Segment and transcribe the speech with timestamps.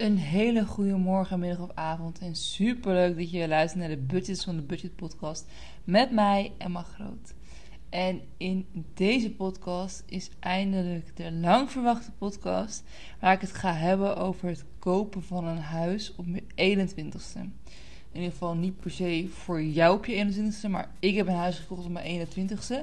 [0.00, 2.18] Een hele goede morgen, middag of avond.
[2.18, 5.46] En super leuk dat je luistert naar de Budgets van de Budget Podcast.
[5.84, 7.34] Met mij, Emma Groot.
[7.88, 12.82] En in deze podcast is eindelijk de lang verwachte podcast.
[13.20, 17.40] Waar ik het ga hebben over het kopen van een huis op mijn 21ste.
[17.40, 17.52] In
[18.12, 20.70] ieder geval niet per se voor jou op je 21ste.
[20.70, 22.76] Maar ik heb een huis gekocht op mijn 21ste.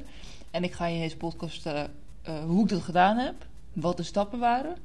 [0.52, 1.92] En ik ga je in deze podcast vertellen
[2.28, 3.48] uh, hoe ik dat gedaan heb.
[3.74, 4.76] Wat de stappen waren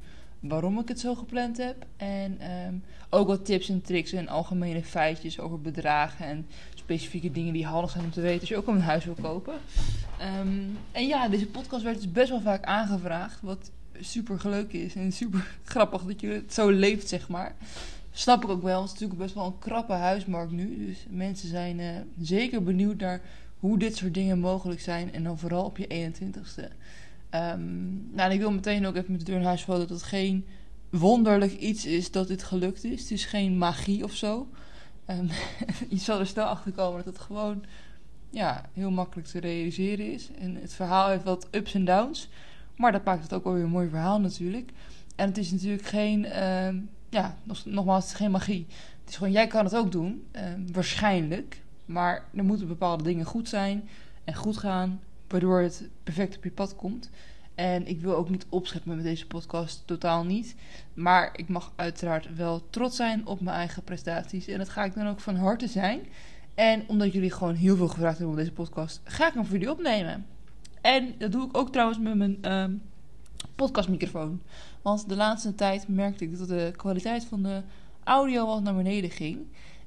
[0.47, 1.85] waarom ik het zo gepland heb.
[1.97, 7.53] En um, ook wat tips en tricks en algemene feitjes over bedragen en specifieke dingen
[7.53, 9.53] die handig zijn om te weten als je ook een huis wil kopen.
[10.39, 14.95] Um, en ja, deze podcast werd dus best wel vaak aangevraagd, wat super leuk is
[14.95, 17.55] en super grappig dat je het zo leeft, zeg maar.
[18.11, 20.85] Snap ik ook wel, het is natuurlijk best wel een krappe huismarkt nu.
[20.85, 21.87] Dus mensen zijn uh,
[22.19, 23.21] zeker benieuwd naar
[23.59, 25.13] hoe dit soort dingen mogelijk zijn.
[25.13, 26.71] En dan vooral op je 21ste.
[27.35, 29.99] Um, nou, en ik wil meteen ook even met de deur in huis vallen dat
[29.99, 30.45] het geen
[30.89, 33.01] wonderlijk iets is dat dit gelukt is.
[33.01, 34.47] Het is geen magie of zo.
[35.07, 35.29] Um,
[35.89, 37.63] je zal er snel achter komen dat het gewoon
[38.29, 40.29] ja, heel makkelijk te realiseren is.
[40.39, 42.29] En het verhaal heeft wat ups en downs.
[42.75, 44.71] Maar dat maakt het ook wel weer een mooi verhaal natuurlijk.
[45.15, 48.65] En het is natuurlijk geen, uh, ja, nogmaals, het is geen magie.
[49.01, 50.27] Het is gewoon, jij kan het ook doen,
[50.71, 51.61] waarschijnlijk.
[51.85, 53.89] Maar er moeten bepaalde dingen goed zijn
[54.23, 55.01] en goed gaan
[55.33, 57.09] waardoor het perfect op je pad komt.
[57.55, 60.55] En ik wil ook niet opscheppen met deze podcast, totaal niet.
[60.93, 64.47] Maar ik mag uiteraard wel trots zijn op mijn eigen prestaties.
[64.47, 65.99] En dat ga ik dan ook van harte zijn.
[66.55, 69.53] En omdat jullie gewoon heel veel gevraagd hebben op deze podcast, ga ik hem voor
[69.53, 70.25] jullie opnemen.
[70.81, 72.65] En dat doe ik ook trouwens met mijn uh,
[73.55, 74.41] podcastmicrofoon.
[74.81, 77.61] Want de laatste tijd merkte ik dat de kwaliteit van de
[78.03, 79.39] audio wat naar beneden ging.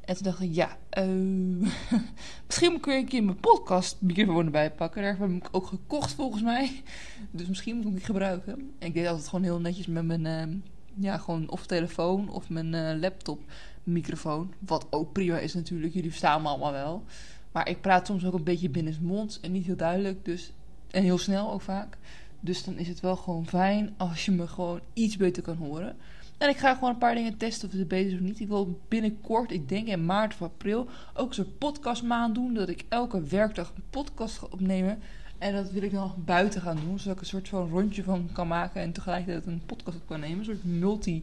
[0.06, 1.04] En toen dacht ik, ja, uh,
[2.46, 5.02] misschien moet ik weer een keer mijn podcast microfoon erbij pakken.
[5.02, 6.82] Daar heb ik ook gekocht volgens mij.
[7.30, 8.52] Dus misschien moet ik die gebruiken.
[8.78, 10.56] En ik deed altijd gewoon heel netjes met mijn, uh,
[10.94, 13.40] ja, gewoon of telefoon of mijn uh, laptop
[13.82, 14.52] microfoon.
[14.58, 17.04] Wat ook prima is natuurlijk, jullie verstaan me allemaal wel.
[17.52, 20.24] Maar ik praat soms ook een beetje binnensmonds en niet heel duidelijk.
[20.24, 20.52] Dus,
[20.90, 21.96] en heel snel ook vaak.
[22.40, 25.96] Dus dan is het wel gewoon fijn als je me gewoon iets beter kan horen.
[26.38, 28.40] En ik ga gewoon een paar dingen testen of het beter is of niet.
[28.40, 32.54] Ik wil binnenkort, ik denk in maart of april, ook zo'n podcastmaand doen.
[32.54, 34.98] Dat ik elke werkdag een podcast ga opnemen.
[35.38, 36.98] En dat wil ik dan buiten gaan doen.
[36.98, 38.80] Zodat ik een soort van rondje van kan maken.
[38.80, 40.38] En tegelijkertijd een podcast op kan nemen.
[40.38, 41.22] Een soort multi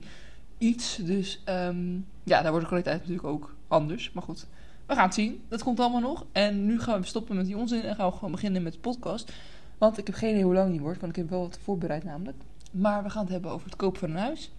[0.58, 0.96] iets.
[0.96, 4.12] Dus um, ja, daar wordt de kwaliteit natuurlijk ook anders.
[4.12, 4.46] Maar goed,
[4.86, 5.42] we gaan het zien.
[5.48, 6.26] Dat komt allemaal nog.
[6.32, 7.82] En nu gaan we stoppen met die onzin.
[7.82, 9.34] En gaan we gewoon beginnen met de podcast.
[9.78, 11.00] Want ik heb geen idee hoe lang die wordt.
[11.00, 12.38] Want ik heb wel wat voorbereid namelijk.
[12.72, 14.52] Maar we gaan het hebben over het kopen van een huis.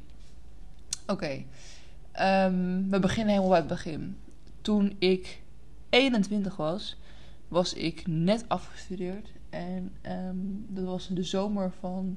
[1.06, 1.44] Oké,
[2.20, 4.16] um, we beginnen helemaal bij het begin.
[4.60, 5.42] Toen ik
[5.88, 6.96] 21 was,
[7.48, 9.32] was ik net afgestudeerd.
[9.50, 12.16] En um, dat was de zomer van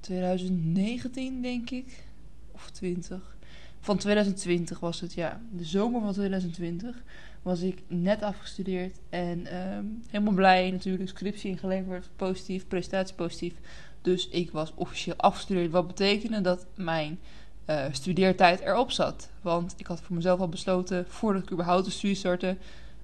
[0.00, 2.04] 2019, denk ik.
[2.52, 3.36] Of 20.
[3.80, 5.40] Van 2020 was het, ja.
[5.50, 7.02] De zomer van 2020
[7.42, 8.98] was ik net afgestudeerd.
[9.08, 11.08] En um, helemaal blij natuurlijk.
[11.08, 13.54] Scriptie ingeleverd, positief, presentatie positief.
[14.02, 15.70] Dus ik was officieel afgestudeerd.
[15.70, 17.18] Wat betekende dat mijn
[17.70, 19.28] uh, studeertijd erop zat.
[19.40, 22.56] Want ik had voor mezelf al besloten, voordat ik überhaupt de studie startte...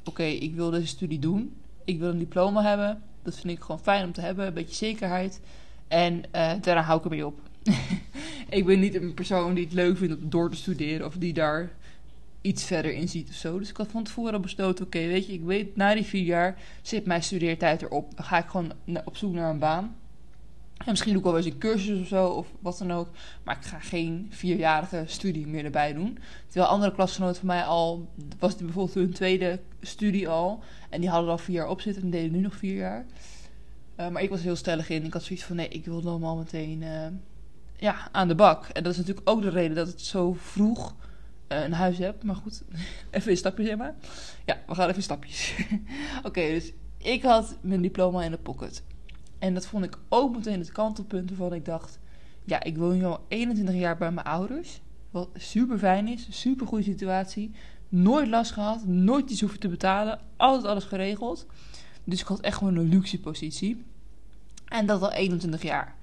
[0.04, 1.54] Oké, ik wil deze studie doen.
[1.84, 3.02] Ik wil een diploma hebben.
[3.22, 4.46] Dat vind ik gewoon fijn om te hebben.
[4.46, 5.40] Een beetje zekerheid.
[5.88, 7.40] En uh, daarna hou ik ermee op.
[8.48, 11.06] ik ben niet een persoon die het leuk vindt om door te studeren...
[11.06, 11.70] of die daar
[12.40, 13.58] iets verder in ziet of zo.
[13.58, 14.84] Dus ik had van tevoren al besloten...
[14.84, 18.16] Oké, weet je, ik weet, na die vier jaar zit mijn studeertijd erop.
[18.16, 18.72] Dan ga ik gewoon
[19.04, 19.96] op zoek naar een baan.
[20.76, 23.08] En misschien doe ik wel eens een cursus of zo, of wat dan ook.
[23.44, 26.18] Maar ik ga geen vierjarige studie meer erbij doen.
[26.46, 28.08] Terwijl andere klasgenoten van mij al,
[28.38, 30.62] was die bijvoorbeeld hun tweede studie al.
[30.90, 33.06] En die hadden al vier jaar op zitten en deden nu nog vier jaar.
[34.00, 35.04] Uh, maar ik was heel stellig in.
[35.04, 37.06] Ik had zoiets van, nee, ik wil dan al meteen uh,
[37.76, 38.66] ja, aan de bak.
[38.66, 40.94] En dat is natuurlijk ook de reden dat het zo vroeg
[41.48, 42.22] uh, een huis heb.
[42.22, 42.62] Maar goed,
[43.10, 43.94] even in stapjes, zeg maar.
[44.44, 45.54] Ja, we gaan even in stapjes.
[46.26, 48.82] Oké, dus ik had mijn diploma in de pocket.
[49.44, 51.98] En dat vond ik ook meteen het kantelpunt waarvan ik dacht...
[52.44, 54.80] Ja, ik woon nu al 21 jaar bij mijn ouders.
[55.10, 56.26] Wat super fijn is.
[56.30, 57.50] Super goede situatie.
[57.88, 58.86] Nooit last gehad.
[58.86, 60.20] Nooit iets hoeven te betalen.
[60.36, 61.46] Altijd alles geregeld.
[62.04, 63.84] Dus ik had echt gewoon een luxe positie.
[64.64, 65.94] En dat al 21 jaar.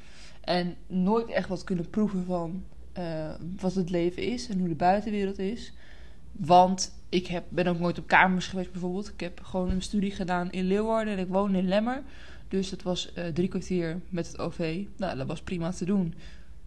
[0.42, 2.64] En nooit echt wat kunnen proeven van
[2.98, 3.30] uh,
[3.60, 5.74] wat het leven is en hoe de buitenwereld is.
[6.32, 9.08] Want ik heb, ben ook nooit op kamers geweest bijvoorbeeld.
[9.08, 12.04] Ik heb gewoon een studie gedaan in Leeuwarden en ik woon in Lemmer.
[12.52, 14.84] Dus dat was uh, drie kwartier met het OV.
[14.98, 16.14] Nou, dat was prima te doen.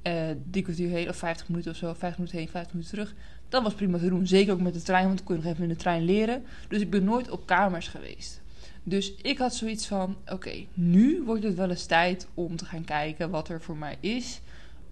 [0.02, 3.14] Uh, drie kwartier heen, of 50 minuten of zo, 50 minuten heen, 50 minuten terug.
[3.48, 4.26] Dat was prima te doen.
[4.26, 6.44] Zeker ook met de trein, want ik kon nog even in de trein leren.
[6.68, 8.40] Dus ik ben nooit op kamers geweest.
[8.82, 12.84] Dus ik had zoiets van: oké, nu wordt het wel eens tijd om te gaan
[12.84, 14.40] kijken wat er voor mij is.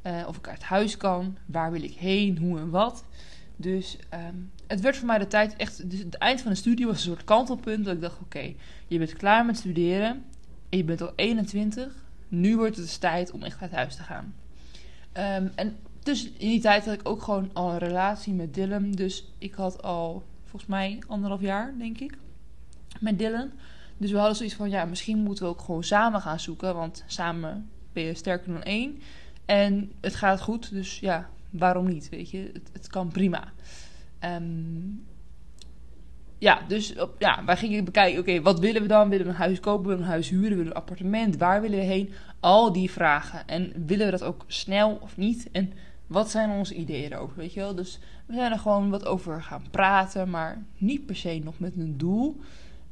[0.06, 1.36] Uh, of ik uit huis kan.
[1.46, 2.38] Waar wil ik heen?
[2.38, 3.04] Hoe en wat?
[3.56, 4.34] Dus ehm,
[4.66, 5.90] het werd voor mij de tijd echt.
[5.90, 7.84] Dus het eind van de studie was een soort kantelpunt.
[7.84, 8.54] Dat ik dacht: oké,
[8.86, 10.24] je bent klaar met studeren.
[10.76, 11.94] Je bent al 21.
[12.28, 14.34] Nu wordt het dus tijd om echt uit huis te gaan.
[15.12, 18.90] Um, en dus in die tijd had ik ook gewoon al een relatie met Dylan.
[18.90, 22.18] Dus ik had al volgens mij anderhalf jaar, denk ik,
[23.00, 23.50] met Dylan.
[23.96, 26.74] Dus we hadden zoiets van, ja, misschien moeten we ook gewoon samen gaan zoeken.
[26.74, 28.98] Want samen ben je sterker dan één.
[29.44, 32.50] En het gaat goed, dus ja, waarom niet, weet je.
[32.52, 33.52] Het, het kan prima.
[34.20, 35.04] Um,
[36.42, 39.08] ja, dus ja, wij gingen bekijken, oké, wat willen we dan?
[39.08, 39.82] Willen we een huis kopen?
[39.82, 40.48] Willen we een huis huren?
[40.48, 41.36] Willen we een appartement?
[41.36, 42.12] Waar willen we heen?
[42.40, 43.46] Al die vragen.
[43.46, 45.48] En willen we dat ook snel of niet?
[45.52, 45.72] En
[46.06, 47.74] wat zijn onze ideeën erover, weet je wel?
[47.74, 51.76] Dus we zijn er gewoon wat over gaan praten, maar niet per se nog met
[51.76, 52.40] een doel.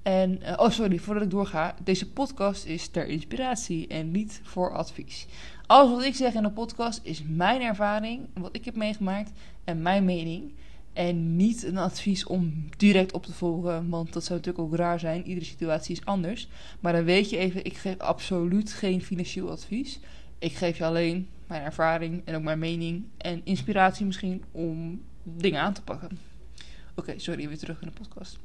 [0.03, 1.75] En, uh, oh sorry, voordat ik doorga.
[1.85, 5.27] Deze podcast is ter inspiratie en niet voor advies.
[5.67, 9.33] Alles wat ik zeg in de podcast is mijn ervaring, wat ik heb meegemaakt
[9.65, 10.53] en mijn mening.
[11.01, 15.01] En niet een advies om direct op te volgen, want dat zou natuurlijk ook raar
[15.01, 15.27] zijn.
[15.27, 16.49] Iedere situatie is anders.
[16.81, 19.99] Maar dan weet je even, ik geef absoluut geen financieel advies.
[20.39, 25.61] Ik geef je alleen mijn ervaring en ook mijn mening en inspiratie misschien om dingen
[25.61, 26.19] aan te pakken.
[26.95, 28.39] Oké, sorry, weer terug in de podcast.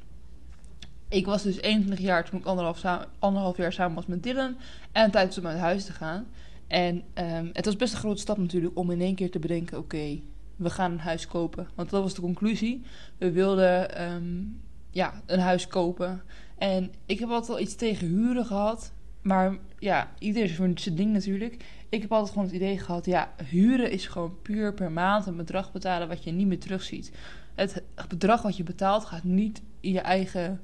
[1.08, 2.84] Ik was dus 21 jaar toen ik anderhalf,
[3.18, 4.56] anderhalf jaar samen was met Dylan.
[4.92, 6.26] En tijd om uit huis te gaan.
[6.66, 9.78] En um, het was best een grote stap natuurlijk om in één keer te bedenken:
[9.78, 10.20] oké,
[10.56, 11.68] we gaan een huis kopen.
[11.74, 12.82] Want dat was de conclusie.
[13.18, 14.60] We wilden um,
[14.90, 16.22] ja, een huis kopen.
[16.58, 18.92] En ik heb altijd wel iets tegen huren gehad.
[19.22, 21.64] Maar ja, iedereen is voor zijn ding natuurlijk.
[21.88, 25.36] Ik heb altijd gewoon het idee gehad, ja, huren is gewoon puur per maand een
[25.36, 27.12] bedrag betalen wat je niet meer terugziet.
[27.54, 30.60] Het bedrag wat je betaalt gaat niet in je eigen,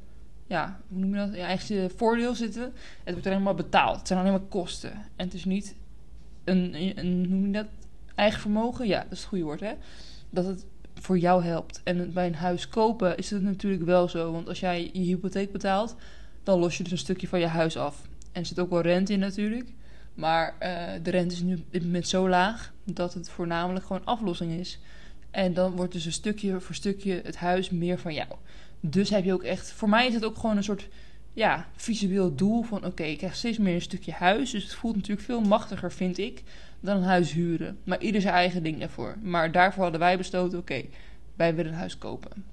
[0.47, 2.73] ja, hoe noem je dat, je eigen voordeel zitten.
[3.05, 3.99] Het wordt alleen maar betaald.
[3.99, 4.93] Het zijn alleen maar kosten.
[4.93, 5.75] En het is niet
[6.45, 7.67] een, een hoe noem je dat,
[8.15, 8.87] eigen vermogen.
[8.87, 9.73] Ja, dat is het goede woord, hè.
[10.31, 10.65] Dat het
[10.95, 11.81] voor jou helpt.
[11.85, 14.33] En bij een huis kopen is het natuurlijk wel zo.
[14.33, 15.97] Want als jij je hypotheek betaalt,
[16.43, 18.03] dan los je dus een stukje van je huis af.
[18.33, 19.73] En er zit ook wel rente in natuurlijk.
[20.15, 24.05] Maar uh, de rente is nu op dit moment zo laag dat het voornamelijk gewoon
[24.05, 24.79] aflossing is.
[25.31, 28.29] En dan wordt dus een stukje voor stukje het huis meer van jou.
[28.81, 30.89] Dus heb je ook echt, voor mij is het ook gewoon een soort
[31.33, 34.51] ja, visueel doel van oké, ik krijg steeds meer een stukje huis.
[34.51, 36.43] Dus het voelt natuurlijk veel machtiger, vind ik,
[36.83, 37.79] dan een huis huren.
[37.85, 39.17] Maar ieder zijn eigen ding daarvoor.
[39.23, 40.83] Maar daarvoor hadden wij besloten, oké,
[41.35, 42.45] wij willen een huis kopen.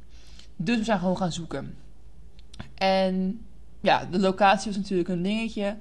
[0.55, 1.75] Dus we zijn gewoon gaan zoeken.
[2.75, 3.41] En
[3.81, 5.75] ja, de locatie was natuurlijk een dingetje.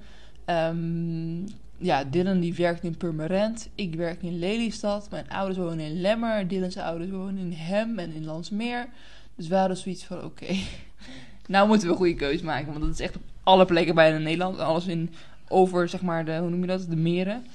[0.46, 1.44] Um,
[1.78, 3.68] ja, Dylan die werkt in Purmerend.
[3.74, 5.10] Ik werk in Lelystad.
[5.10, 6.48] Mijn ouders wonen in Lemmer.
[6.48, 8.88] Dylan's ouders wonen in Hem en in Landsmeer.
[9.34, 10.46] Dus we hadden zoiets van, oké,
[11.46, 12.66] nou moeten we een goede keuze maken.
[12.66, 14.58] Want dat is echt op alle plekken bijna Nederland.
[14.58, 15.10] Alles in,
[15.48, 17.46] over, zeg maar, de, hoe noem je dat, de meren.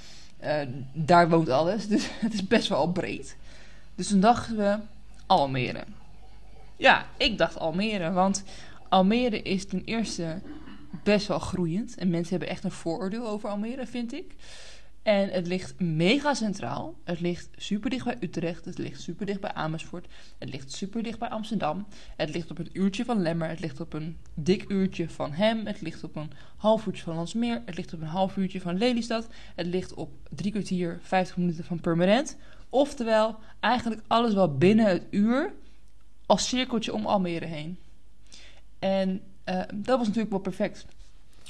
[0.44, 0.60] Uh,
[0.94, 1.88] daar woont alles.
[1.94, 3.36] Dus het is best wel breed.
[3.96, 4.78] Dus toen dachten we,
[5.26, 5.84] Almere.
[6.76, 8.12] Ja, ik dacht Almere.
[8.12, 8.44] Want
[8.90, 10.42] Almere is ten eerste
[11.04, 11.96] best wel groeiend.
[11.96, 14.36] En mensen hebben echt een vooroordeel over Almere, vind ik.
[15.04, 16.96] En het ligt mega centraal.
[17.04, 18.66] Het ligt super dicht bij Utrecht.
[18.66, 20.08] Het ligt super dicht bij Amersfoort.
[20.38, 21.88] Het ligt super dicht bij Amsterdam.
[22.18, 23.50] Het ligt op een uurtje van Lemmer.
[23.50, 25.66] Het ligt op een dik uurtje van Hem.
[25.66, 27.62] Het ligt op een half uurtje van Landsmeer.
[27.66, 29.28] Het ligt op een half uurtje van Lelystad.
[29.56, 32.38] Het ligt op drie kwartier, vijftig minuten van Permanent.
[32.70, 35.54] Oftewel, eigenlijk alles wel binnen het uur
[36.26, 37.78] als cirkeltje om Almere heen.
[38.80, 40.86] En uh, dat was natuurlijk wel perfect.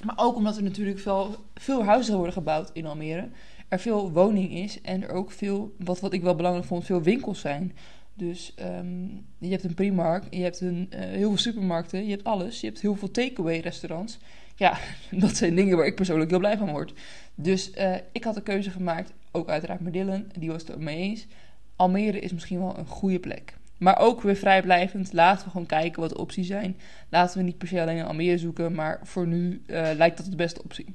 [0.01, 3.29] Maar ook omdat er natuurlijk veel, veel huizen worden gebouwd in Almere.
[3.67, 7.01] Er veel woning is en er ook veel, wat, wat ik wel belangrijk vond, veel
[7.01, 7.75] winkels zijn.
[8.13, 12.23] Dus um, je hebt een Primark, je hebt een, uh, heel veel supermarkten, je hebt
[12.23, 12.61] alles.
[12.61, 14.17] Je hebt heel veel takeaway restaurants.
[14.55, 14.77] Ja,
[15.11, 16.93] dat zijn dingen waar ik persoonlijk heel blij van word.
[17.35, 20.79] Dus uh, ik had de keuze gemaakt, ook uiteraard met Dylan, die was het er
[20.79, 21.27] mee eens.
[21.75, 23.57] Almere is misschien wel een goede plek.
[23.83, 25.13] Maar ook weer vrijblijvend.
[25.13, 26.77] Laten we gewoon kijken wat de opties zijn.
[27.09, 28.73] Laten we niet per se alleen in Almere zoeken.
[28.73, 30.85] Maar voor nu uh, lijkt dat de beste optie.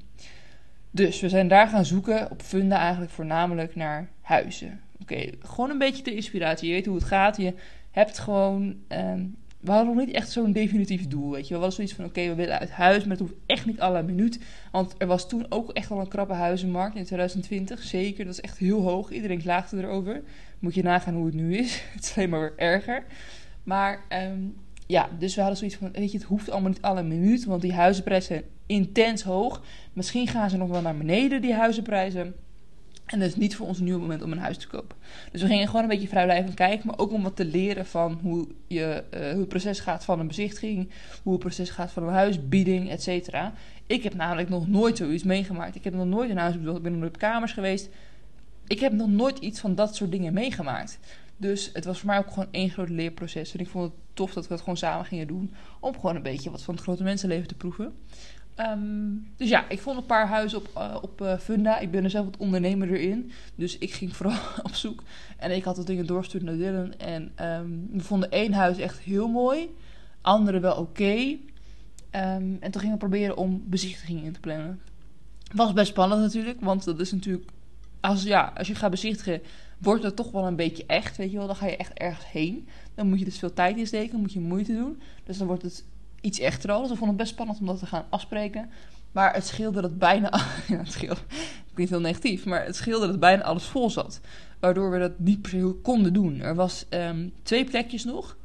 [0.91, 4.81] Dus we zijn daar gaan zoeken op Funda eigenlijk voornamelijk naar huizen.
[5.01, 6.67] Oké, gewoon een beetje de inspiratie.
[6.67, 7.37] Je weet hoe het gaat.
[7.37, 7.53] Je
[7.91, 8.75] hebt gewoon...
[8.87, 11.47] Um, we hadden nog niet echt zo'n definitief doel, weet je.
[11.47, 14.03] We hadden zoiets van, oké, we willen uit huis, maar het hoeft echt niet alle
[14.03, 14.39] minuut.
[14.71, 18.25] Want er was toen ook echt al een krappe huizenmarkt in 2020, zeker.
[18.25, 19.11] Dat is echt heel hoog.
[19.11, 20.21] Iedereen klaagde erover.
[20.59, 21.83] Moet je nagaan hoe het nu is.
[21.93, 23.03] het is alleen maar weer erger.
[23.63, 24.55] Maar um,
[24.87, 27.61] ja, dus we hadden zoiets van, weet je, het hoeft allemaal niet alle minuut, want
[27.61, 29.61] die huizenprijzen zijn intens hoog.
[29.93, 32.35] Misschien gaan ze nog wel naar beneden, die huizenprijzen.
[33.09, 34.97] En dat is niet voor ons een nieuw moment om een huis te kopen.
[35.31, 36.87] Dus we gingen gewoon een beetje vrijblijvend kijken.
[36.87, 40.19] Maar ook om wat te leren van hoe, je, uh, hoe het proces gaat van
[40.19, 40.89] een bezichtiging.
[41.23, 43.53] Hoe het proces gaat van een huisbieding, et cetera.
[43.87, 45.75] Ik heb namelijk nog nooit zoiets meegemaakt.
[45.75, 46.77] Ik heb nog nooit een huis bezocht.
[46.77, 47.89] Ik ben nog op kamers geweest.
[48.67, 50.99] ik heb nog nooit iets van dat soort dingen meegemaakt.
[51.37, 53.53] Dus het was voor mij ook gewoon één groot leerproces.
[53.53, 55.53] En ik vond het tof dat we het gewoon samen gingen doen.
[55.79, 57.93] Om gewoon een beetje wat van het grote mensenleven te proeven.
[58.59, 61.79] Ehm, dus ja, ik vond een paar huizen op, uh, op uh, Funda.
[61.79, 63.31] Ik ben er zelf wat ondernemer erin.
[63.55, 65.03] Dus ik ging vooral op zoek.
[65.37, 66.93] En ik had wat dingen doorgestuurd naar Dylan.
[66.93, 69.75] En um, we vonden één huis echt heel mooi.
[70.21, 71.13] Andere wel oké.
[71.13, 71.37] Um,
[72.59, 74.79] en toen gingen we proberen om bezichtigingen in te plannen.
[75.53, 76.61] Was best spannend natuurlijk.
[76.61, 77.49] Want dat is natuurlijk...
[77.99, 79.41] Als, ja, als je gaat bezichtigen,
[79.77, 81.17] wordt het toch wel een beetje echt.
[81.17, 82.67] Weet je wel, dan ga je echt ergens heen.
[82.95, 84.19] Dan moet je dus veel tijd insteken.
[84.19, 85.01] moet je moeite doen.
[85.23, 85.85] Dus dan wordt het
[86.21, 86.81] iets echter al.
[86.81, 88.69] Dus we vonden het best spannend om dat te gaan afspreken.
[89.11, 90.31] Maar het scheelde dat bijna...
[90.67, 91.21] Ja, het scheelde...
[91.75, 94.19] niet heel negatief, maar het scheelde dat bijna alles vol zat.
[94.59, 96.41] Waardoor we dat niet per se konden doen.
[96.41, 98.37] Er was um, twee plekjes nog.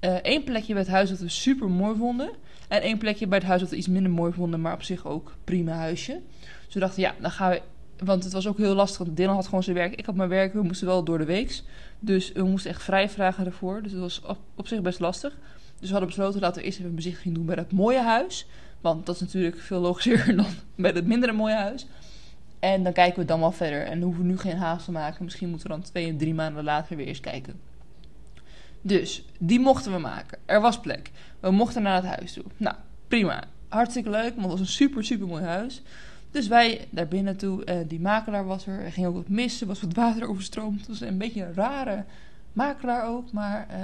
[0.00, 2.30] Eén uh, plekje bij het huis dat we super mooi vonden.
[2.68, 5.06] En één plekje bij het huis dat we iets minder mooi vonden, maar op zich
[5.06, 6.20] ook prima huisje.
[6.64, 7.62] Dus we dachten, ja, dan gaan we...
[8.04, 9.94] Want het was ook heel lastig, want Dylan had gewoon zijn werk.
[9.94, 11.64] Ik had mijn werk, we moesten wel door de weeks.
[11.98, 13.82] Dus we moesten echt vrij vragen ervoor.
[13.82, 15.36] Dus dat was op, op zich best lastig.
[15.82, 18.46] Dus we hadden besloten, laten we eerst even een bezichtiging doen bij dat mooie huis.
[18.80, 21.86] Want dat is natuurlijk veel logischer dan bij het mindere mooie huis.
[22.58, 23.82] En dan kijken we dan wel verder.
[23.86, 25.24] En hoeven we nu geen haast te maken.
[25.24, 27.60] Misschien moeten we dan twee en drie maanden later weer eens kijken.
[28.80, 30.38] Dus, die mochten we maken.
[30.46, 31.10] Er was plek.
[31.40, 32.44] We mochten naar het huis toe.
[32.56, 32.76] Nou,
[33.08, 33.44] prima.
[33.68, 35.82] Hartstikke leuk, want het was een super, super mooi huis.
[36.30, 37.66] Dus wij daar binnen toe.
[37.66, 38.80] Uh, die makelaar was er.
[38.80, 39.60] Er ging ook wat mis.
[39.60, 40.78] Er was wat water overstroomd.
[40.78, 42.04] Het was een beetje een rare
[42.52, 43.32] makelaar ook.
[43.32, 43.76] Maar uh,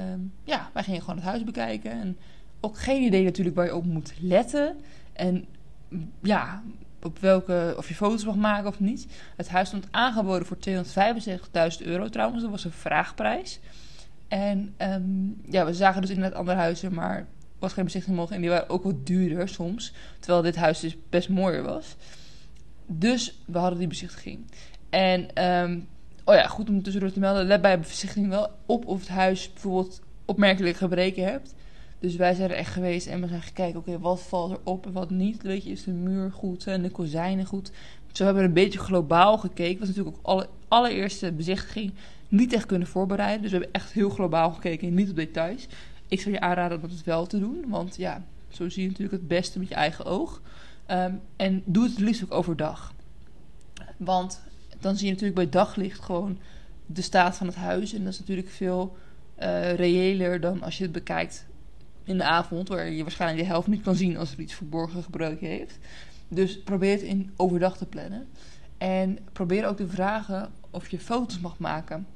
[0.44, 1.90] ja, wij gingen gewoon het huis bekijken.
[1.90, 2.16] En
[2.60, 4.76] ook geen idee natuurlijk waar je op moet letten.
[5.12, 5.46] En
[6.22, 6.62] ja,
[7.02, 9.06] op welke, of je foto's mag maken of niet.
[9.36, 10.56] Het huis stond aangeboden voor
[11.80, 12.42] 275.000 euro trouwens.
[12.42, 13.60] Dat was een vraagprijs.
[14.28, 17.26] En um, ja, we zagen dus inderdaad andere huizen, maar
[17.58, 18.42] was geen bezichtiging mogelijk.
[18.42, 19.92] En die waren ook wat duurder soms.
[20.18, 21.96] Terwijl dit huis dus best mooier was.
[22.86, 24.44] Dus we hadden die bezichtiging.
[24.90, 25.88] En um,
[26.28, 27.46] oh ja, goed om tussendoor te melden.
[27.46, 31.54] Let bij een bezichtiging wel op of het huis bijvoorbeeld opmerkelijk gebreken hebt.
[31.98, 34.86] Dus wij zijn er echt geweest en we zijn gekeken, oké, wat valt er op
[34.86, 35.42] en wat niet.
[35.42, 37.70] Weet je, is de muur goed en de kozijnen goed.
[38.12, 39.78] Zo hebben we een beetje globaal gekeken.
[39.78, 41.92] Dat was natuurlijk ook alle allereerste bezichtiging
[42.28, 43.42] niet echt kunnen voorbereiden.
[43.42, 45.66] Dus we hebben echt heel globaal gekeken en niet op details.
[46.08, 49.16] Ik zou je aanraden om het wel te doen, want ja, zo zie je natuurlijk
[49.16, 50.40] het beste met je eigen oog.
[50.90, 52.94] Um, en doe het liefst ook overdag.
[53.96, 54.40] Want
[54.80, 56.38] dan zie je natuurlijk bij daglicht gewoon
[56.86, 57.92] de staat van het huis.
[57.92, 58.96] En dat is natuurlijk veel
[59.40, 61.46] uh, reëler dan als je het bekijkt
[62.04, 65.02] in de avond, waar je waarschijnlijk de helft niet kan zien als er iets verborgen
[65.02, 65.78] gebruikt heeft.
[66.28, 68.26] Dus probeer het in overdag te plannen.
[68.78, 72.06] En probeer ook te vragen of je foto's mag maken.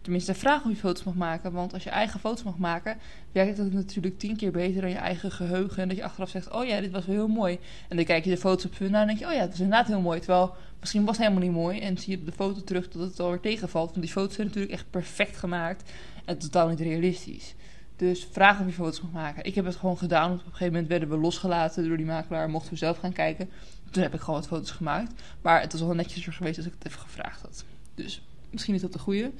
[0.00, 1.52] Tenminste, vraag of je foto's mag maken.
[1.52, 2.96] Want als je eigen foto's mag maken,
[3.32, 5.82] werkt dat natuurlijk tien keer beter dan je eigen geheugen.
[5.82, 7.58] En dat je achteraf zegt: Oh ja, dit was wel heel mooi.
[7.88, 9.60] En dan kijk je de foto's op Funda en denk je: Oh ja, het was
[9.60, 10.18] inderdaad heel mooi.
[10.18, 11.80] Terwijl misschien was het helemaal niet mooi.
[11.80, 13.90] En zie je op de foto terug dat het alweer tegenvalt.
[13.90, 15.90] Want die foto's zijn natuurlijk echt perfect gemaakt
[16.24, 17.54] en totaal niet realistisch.
[17.96, 19.44] Dus vraag of je foto's mag maken.
[19.44, 20.32] Ik heb het gewoon gedaan.
[20.32, 22.50] Op een gegeven moment werden we losgelaten door die makelaar.
[22.50, 23.50] Mochten we zelf gaan kijken.
[23.90, 25.12] Toen heb ik gewoon wat foto's gemaakt.
[25.42, 27.64] Maar het was wel netjes geweest als ik het even gevraagd had.
[27.94, 29.30] Dus misschien is dat de goede.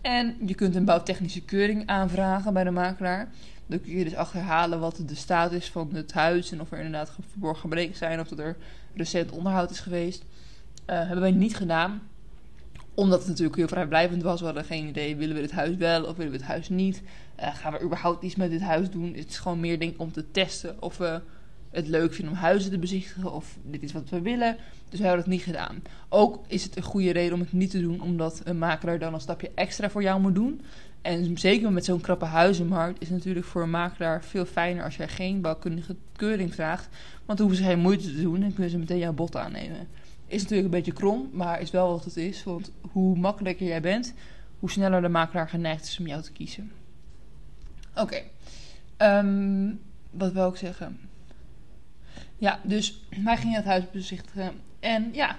[0.00, 3.28] En je kunt een bouwtechnische keuring aanvragen bij de makelaar.
[3.66, 6.52] Dan kun je dus achterhalen wat de staat is van het huis.
[6.52, 8.20] En of er inderdaad verborgen gebreken zijn.
[8.20, 8.56] Of dat er
[8.98, 10.24] recent onderhoud is geweest.
[10.86, 12.00] Uh, hebben wij niet gedaan
[12.94, 14.38] omdat het natuurlijk heel vrijblijvend was.
[14.40, 17.02] We hadden geen idee, willen we dit huis wel of willen we het huis niet?
[17.40, 19.14] Uh, gaan we überhaupt iets met dit huis doen?
[19.14, 21.20] Het is gewoon meer denk om te testen of we
[21.70, 23.32] het leuk vinden om huizen te bezichtigen.
[23.32, 24.56] Of dit is wat we willen.
[24.88, 25.82] Dus we hebben het niet gedaan.
[26.08, 28.00] Ook is het een goede reden om het niet te doen.
[28.00, 30.60] Omdat een makelaar dan een stapje extra voor jou moet doen.
[31.02, 34.96] En zeker met zo'n krappe huizenmarkt is het natuurlijk voor een makelaar veel fijner als
[34.96, 36.88] jij geen bouwkundige keuring vraagt.
[37.24, 39.88] Want dan hoeven ze geen moeite te doen en kunnen ze meteen jouw bod aannemen.
[40.26, 42.44] Is natuurlijk een beetje krom, maar is wel wat het is.
[42.44, 44.14] Want hoe makkelijker jij bent,
[44.58, 46.72] hoe sneller de makelaar geneigd is om jou te kiezen.
[47.94, 48.22] Oké,
[48.98, 51.00] um, wat wil ik zeggen?
[52.36, 54.52] Ja, dus wij gingen het huis bezichtigen.
[54.80, 55.36] En ja,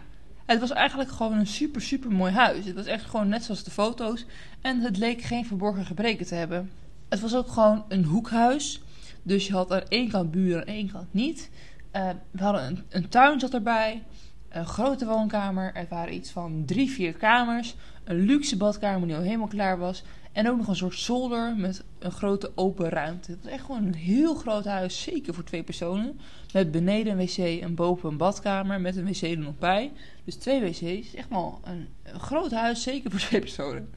[0.50, 2.66] het was eigenlijk gewoon een super, super mooi huis.
[2.66, 4.26] Het was echt gewoon net zoals de foto's.
[4.62, 6.72] En het leek geen verborgen gebreken te hebben.
[7.10, 8.82] Het was ook gewoon een hoekhuis.
[9.24, 11.50] Dus je had aan één kant buren, aan één kant niet.
[11.96, 14.04] Uh, we hadden een, een tuin zat erbij
[14.50, 15.72] een grote woonkamer.
[15.76, 17.76] Er waren iets van drie, vier kamers.
[18.04, 20.04] Een luxe badkamer die al helemaal klaar was.
[20.32, 23.32] En ook nog een soort zolder met een grote open ruimte.
[23.32, 26.20] Het was echt gewoon een heel groot huis, zeker voor twee personen.
[26.54, 29.92] Met beneden een wc en boven een badkamer met een wc er nog bij.
[30.24, 31.14] Dus twee wc's.
[31.14, 33.90] Echt wel een, groot huis, zeker voor twee personen.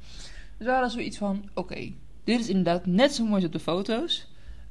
[0.56, 1.92] Dus we hadden zoiets van, oké,
[2.24, 4.26] dit is inderdaad net zo mooi als op de foto's.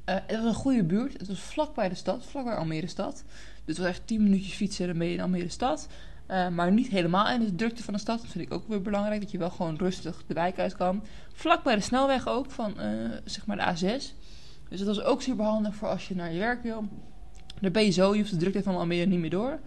[0.05, 1.17] Uh, het was een goede buurt.
[1.17, 3.23] Het was vlakbij de stad, vlakbij Almere stad.
[3.65, 5.87] Dus het was echt 10 minuutjes fietsen en dan in Almere stad.
[6.31, 8.21] Uh, maar niet helemaal in de drukte van de stad.
[8.21, 9.21] Dat vind ik ook weer belangrijk.
[9.21, 11.03] Dat je wel gewoon rustig de wijk uit kan.
[11.33, 14.03] Vlak bij de snelweg ook van uh, zeg maar de A6.
[14.69, 16.85] Dus dat is ook super handig voor als je naar je werk wil.
[17.61, 19.59] Daar ben je zo, je hoeft de drukte van Almere niet meer door.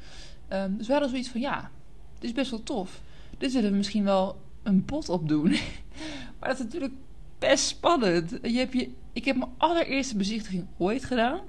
[0.53, 1.71] Um, dus we hadden zoiets van ja,
[2.15, 3.01] dit is best wel tof.
[3.39, 5.51] Dit zullen we misschien wel een bot op doen.
[6.39, 6.93] maar dat is natuurlijk
[7.39, 8.31] best spannend.
[8.43, 11.41] Je hebt je, ik heb mijn allereerste bezichtiging ooit gedaan.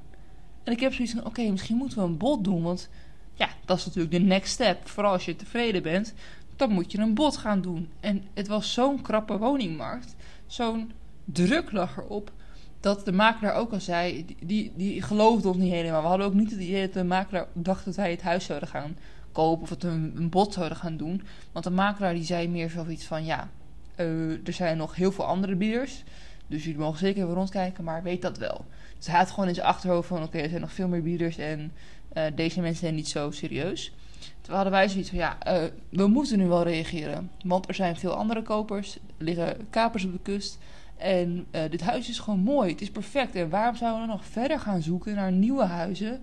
[0.63, 2.63] En ik heb zoiets van, oké, misschien moeten we een bot doen.
[2.63, 2.89] Want
[3.35, 4.87] ja, dat is natuurlijk de next step.
[4.87, 6.13] Vooral als je tevreden bent,
[6.55, 7.89] dan moet je een bot gaan doen.
[7.99, 10.15] En het was zo'n krappe woningmarkt.
[10.47, 10.91] Zo'n
[11.25, 12.31] druk lag erop.
[12.79, 16.01] Dat de makelaar ook al zei, die, die, geloofde ons niet helemaal.
[16.01, 18.69] We hadden ook niet het idee dat de makelaar dacht dat wij het huis zouden
[18.69, 18.97] gaan
[19.31, 19.63] kopen.
[19.63, 21.21] Of dat we een, bot zouden gaan doen.
[21.51, 23.49] Want de makelaar die zei meer zoiets van, ja,
[23.97, 26.03] uh, er zijn nog heel veel andere bieders.
[26.47, 28.65] Dus jullie mogen zeker even rondkijken, maar weet dat wel.
[28.97, 30.23] Dus hij had gewoon in zijn achterhoofd van...
[30.23, 31.71] oké, er zijn nog veel meer bieders en
[32.17, 33.93] uh, deze mensen zijn niet zo serieus.
[34.41, 35.17] Toen hadden wij zoiets van...
[35.17, 37.31] ja, uh, we moeten nu wel reageren.
[37.43, 38.95] Want er zijn veel andere kopers.
[38.95, 40.57] Er liggen kapers op de kust.
[40.97, 42.71] En uh, dit huis is gewoon mooi.
[42.71, 43.35] Het is perfect.
[43.35, 46.21] En waarom zouden we nog verder gaan zoeken naar nieuwe huizen...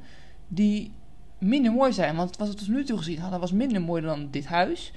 [0.49, 0.93] die
[1.39, 2.17] minder mooi zijn?
[2.17, 4.93] Want wat we tot nu toe gezien hadden was minder mooi dan dit huis...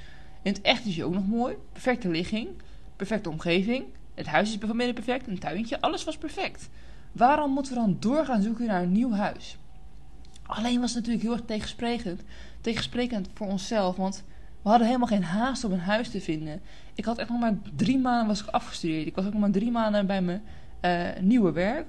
[0.46, 1.56] In het echt is hij ook nog mooi.
[1.72, 2.48] Perfecte ligging.
[2.96, 3.86] Perfecte omgeving.
[4.14, 5.28] Het huis is midden perfect.
[5.28, 5.82] Een tuintje.
[5.82, 6.70] Alles was perfect.
[7.12, 9.58] Waarom moeten we dan doorgaan zoeken naar een nieuw huis?
[10.46, 12.22] Alleen was het natuurlijk heel erg tegensprekend.
[12.62, 13.96] Tegensprekend voor onszelf.
[13.96, 14.24] Want
[14.62, 16.62] we hadden helemaal geen haast om een huis te vinden.
[16.96, 19.08] Ik had echt nog maar drie maanden was ik afgestudeerd.
[19.08, 20.42] Ik was ook nog maar drie maanden bij mijn
[20.82, 21.86] uh, nieuwe werk.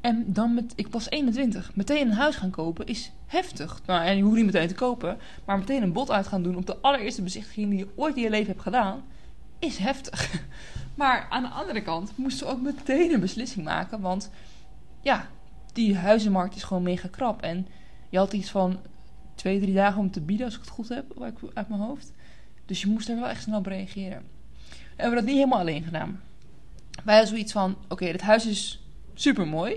[0.00, 1.74] En dan met, ik was 21.
[1.74, 3.80] Meteen een huis gaan kopen is heftig.
[3.86, 5.18] Nou, en je hoeft niet meteen te kopen.
[5.44, 8.22] Maar meteen een bod uit gaan doen op de allereerste bezichtiging die je ooit in
[8.22, 9.02] je leven hebt gedaan.
[9.58, 10.30] Is heftig.
[10.94, 14.00] Maar aan de andere kant moesten we ook meteen een beslissing maken.
[14.00, 14.30] Want
[15.00, 15.28] ja,
[15.72, 17.42] die huizenmarkt is gewoon mega krap.
[17.42, 17.66] En
[18.16, 18.78] je had iets van
[19.34, 21.04] twee, drie dagen om te bieden, als ik het goed heb,
[21.54, 22.12] uit mijn hoofd.
[22.66, 24.16] Dus je moest er wel echt snel op reageren.
[24.16, 24.24] En
[24.96, 26.20] we hebben dat niet helemaal alleen gedaan.
[27.04, 29.76] Wij hadden zoiets van: oké, dit huis is super mooi.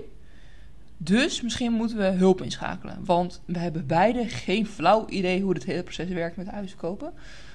[0.96, 3.04] Dus misschien moeten we hulp inschakelen.
[3.04, 7.12] Want we hebben beide geen flauw idee hoe het hele proces werkt met huizen kopen.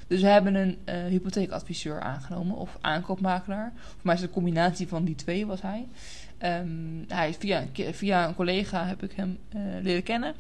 [0.07, 3.73] Dus we hebben een uh, hypotheekadviseur aangenomen of aankoopmakelaar.
[3.75, 5.87] Voor mij is het een combinatie van die twee, was hij.
[6.61, 10.33] Um, hij via, via een collega heb ik hem uh, leren kennen.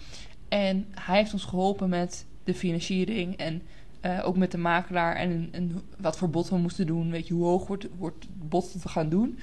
[0.55, 3.61] En hij heeft ons geholpen met de financiering en
[4.01, 7.11] uh, ook met de makelaar en, wat voor bod we moesten doen.
[7.11, 9.39] Weet je, hoe hoog wordt, wordt het bod dat we gaan doen.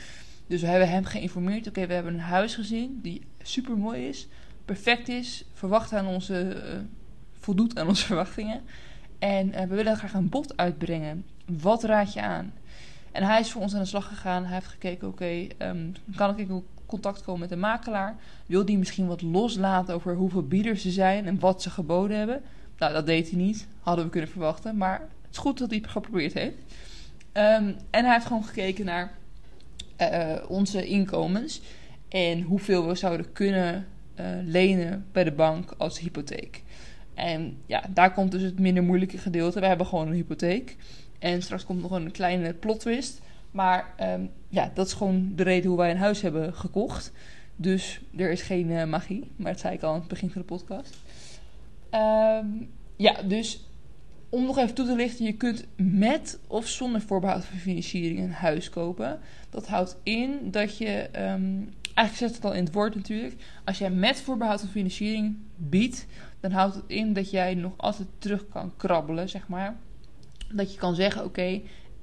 [0.46, 1.68] Dus we hebben hem geïnformeerd.
[1.68, 4.28] Oké, we hebben een huis gezien die super mooi is,
[4.64, 6.80] perfect is, verwacht aan onze, uh,
[7.32, 8.60] voldoet aan onze verwachtingen.
[9.18, 11.24] En uh, we willen graag een bod uitbrengen.
[11.46, 12.52] Wat raad je aan?
[13.10, 14.44] En hij is voor ons aan de slag gegaan.
[14.44, 18.16] Hij heeft gekeken, oké, um, kan ik in contact komen met de makelaar?
[18.46, 22.42] Wil die misschien wat loslaten over hoeveel bieders er zijn en wat ze geboden hebben?
[22.78, 23.66] Nou, dat deed hij niet.
[23.80, 24.76] Hadden we kunnen verwachten.
[24.76, 26.56] Maar het is goed dat hij het geprobeerd heeft.
[27.32, 29.12] Um, en hij heeft gewoon gekeken naar
[30.00, 31.60] uh, onze inkomens.
[32.08, 33.86] En hoeveel we zouden kunnen
[34.20, 36.62] uh, lenen bij de bank als hypotheek.
[37.14, 39.60] En ja, daar komt dus het minder moeilijke gedeelte.
[39.60, 40.76] We hebben gewoon een hypotheek.
[41.18, 43.20] En straks komt nog een kleine plot twist.
[43.52, 47.12] Maar um, ja, dat is gewoon de reden hoe wij een huis hebben gekocht.
[47.56, 49.30] Dus er is geen uh, magie.
[49.36, 50.96] Maar dat zei ik al aan het begin van de podcast.
[51.94, 53.66] Um, ja, dus
[54.28, 58.32] om nog even toe te lichten, je kunt met of zonder voorbehoud van financiering een
[58.32, 59.20] huis kopen.
[59.50, 63.34] Dat houdt in dat je, um, eigenlijk zet het al in het woord natuurlijk,
[63.64, 66.06] als jij met voorbehoud van financiering biedt,
[66.40, 69.76] dan houdt het in dat jij nog altijd terug kan krabbelen, zeg maar.
[70.52, 71.60] Dat je kan zeggen, oké,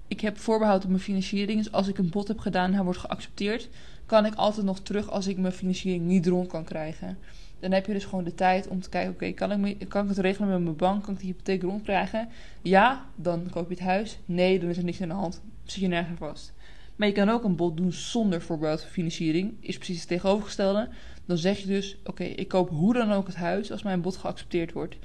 [0.10, 3.00] ik heb voorbehoud op mijn financiering, dus als ik een bod heb gedaan en wordt
[3.00, 3.70] geaccepteerd,
[4.06, 7.18] kan ik altijd nog terug als ik mijn financiering niet rond kan krijgen.
[7.60, 10.10] Dan heb je dus gewoon de tijd om te kijken: oké, kan, ik, kan ik
[10.10, 11.04] het regelen met mijn bank?
[11.04, 12.30] Kan ik de hypotheek rondkrijgen?
[12.62, 14.20] Ja, dan koop je het huis.
[14.26, 15.42] Nee, dan is er niks aan de hand.
[15.64, 16.54] Zit je nergens vast.
[16.96, 19.54] Maar je kan ook een bod doen zonder voorbehoud financiering.
[19.60, 20.90] Is precies het tegenovergestelde.
[21.26, 24.18] Dan zeg je dus: oké, ik koop hoe dan ook het huis als mijn bod
[24.18, 24.98] geaccepteerd wordt.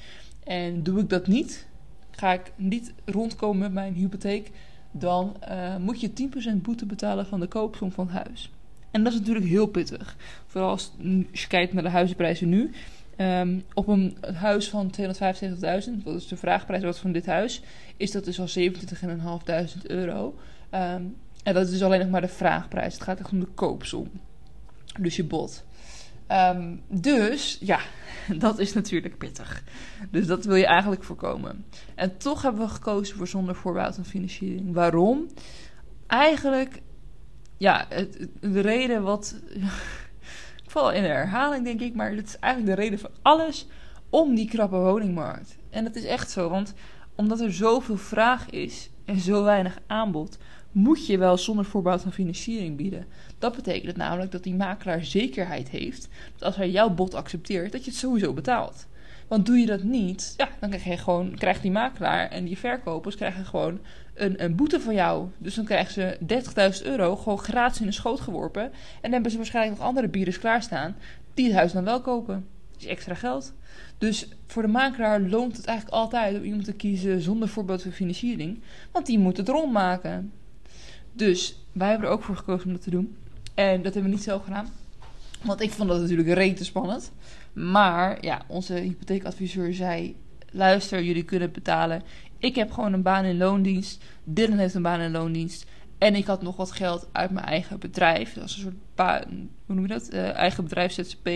[0.44, 1.66] En doe ik dat niet,
[2.10, 4.50] ga ik niet rondkomen met mijn hypotheek,
[4.96, 6.10] dan uh, moet je
[6.54, 8.50] 10% boete betalen van de koopsom van het huis.
[8.90, 10.16] En dat is natuurlijk heel pittig.
[10.46, 10.92] Vooral als,
[11.32, 12.70] je kijkt naar de huizenprijzen nu.
[13.16, 15.04] Um, op een huis van 275.000,
[16.04, 17.62] dat is de vraagprijs wat van dit huis,
[17.96, 18.48] is dat dus al
[19.76, 20.34] 27.500 euro.
[20.70, 22.94] Um, en dat is dus alleen nog maar de vraagprijs.
[22.94, 24.10] Het gaat echt om de koopsom.
[25.00, 25.64] Dus je bod.
[26.28, 27.80] Um, dus ja,
[28.38, 29.64] dat is natuurlijk pittig.
[30.10, 31.64] Dus dat wil je eigenlijk voorkomen.
[31.94, 34.74] En toch hebben we gekozen voor zonder voorbehoud van financiering.
[34.74, 35.26] Waarom?
[36.06, 36.82] Eigenlijk
[37.56, 37.86] ja,
[38.40, 39.40] de reden wat.
[40.64, 43.66] ik val in herhaling, denk ik, maar het is eigenlijk de reden van alles
[44.10, 45.56] om die krappe woningmarkt.
[45.70, 46.74] En dat is echt zo, want
[47.14, 50.38] omdat er zoveel vraag is en zo weinig aanbod,
[50.74, 53.06] moet je wel zonder voorbouw van financiering bieden.
[53.38, 57.84] Dat betekent namelijk dat die makelaar zekerheid heeft dat als hij jouw bod accepteert, dat
[57.84, 58.86] je het sowieso betaalt.
[59.28, 62.58] Want doe je dat niet, ja, dan krijg je gewoon, krijgt die makelaar en die
[62.58, 63.78] verkopers krijgen gewoon
[64.14, 65.28] een, een boete van jou.
[65.38, 66.18] Dus dan krijgen ze
[66.80, 68.62] 30.000 euro gewoon gratis in de schoot geworpen.
[68.62, 70.96] En dan hebben ze waarschijnlijk nog andere bieders klaarstaan
[71.34, 72.46] die het huis dan wel kopen.
[72.72, 73.54] Dat is extra geld.
[73.98, 77.92] Dus voor de makelaar loont het eigenlijk altijd om iemand te kiezen zonder voorbeeld van
[77.92, 78.60] financiering.
[78.92, 80.32] Want die moet het rondmaken.
[81.16, 83.16] Dus wij hebben er ook voor gekozen om dat te doen.
[83.54, 84.68] En dat hebben we niet zelf gedaan.
[85.42, 87.12] Want ik vond dat natuurlijk rete spannend.
[87.52, 90.16] Maar ja, onze hypotheekadviseur zei:
[90.50, 92.02] luister, jullie kunnen betalen.
[92.38, 94.02] Ik heb gewoon een baan in loondienst.
[94.24, 95.66] Dylan heeft een baan in loondienst.
[95.98, 98.32] En ik had nog wat geld uit mijn eigen bedrijf.
[98.32, 100.14] Dat was een soort baan, hoe noem je dat?
[100.14, 101.28] Uh, eigen bedrijf ZZP.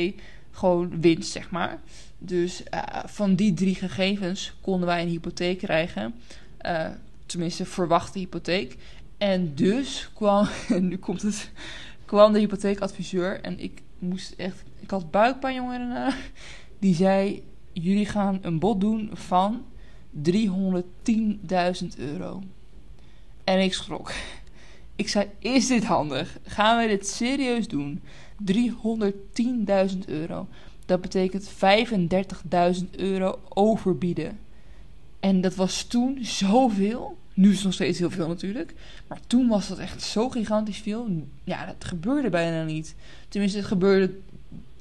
[0.51, 1.81] Gewoon winst, zeg maar.
[2.19, 6.15] Dus uh, van die drie gegevens konden wij een hypotheek krijgen.
[6.67, 6.87] Uh,
[7.27, 8.77] tenminste, verwachte hypotheek.
[9.19, 10.49] En dus kwam,
[10.81, 11.51] nu komt het,
[12.05, 13.41] kwam de hypotheekadviseur.
[13.41, 16.15] En ik moest echt, ik had buikpijn, jongen.
[16.79, 19.65] Die zei: Jullie gaan een bod doen van
[20.31, 20.33] 310.000
[21.97, 22.43] euro.
[23.45, 24.13] En ik schrok.
[24.97, 26.39] Ik zei: Is dit handig?
[26.43, 28.03] Gaan wij dit serieus doen?
[28.53, 30.47] 310.000 euro.
[30.87, 31.51] Dat betekent
[32.81, 34.39] 35.000 euro overbieden.
[35.21, 37.18] En dat was toen zoveel.
[37.39, 38.75] Nu is het nog steeds heel veel natuurlijk.
[39.07, 41.27] Maar toen was dat echt zo gigantisch veel.
[41.45, 42.95] Ja, dat gebeurde bijna niet.
[43.29, 44.15] Tenminste, het gebeurde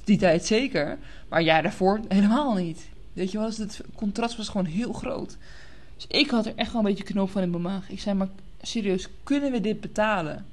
[0.03, 0.97] die tijd zeker.
[1.29, 2.87] Maar ja, daarvoor helemaal niet.
[3.13, 5.37] Weet je wel, dus het contrast was gewoon heel groot.
[5.95, 7.89] Dus ik had er echt wel een beetje knoop van in mijn maag.
[7.89, 8.29] Ik zei, maar
[8.61, 10.45] serieus, kunnen we dit betalen?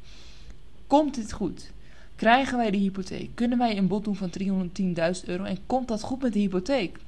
[0.87, 1.71] Komt dit goed?
[2.17, 3.31] Krijgen wij de hypotheek?
[3.35, 5.45] Kunnen wij een bod doen van 310.000 euro?
[5.45, 6.99] En komt dat goed met de hypotheek?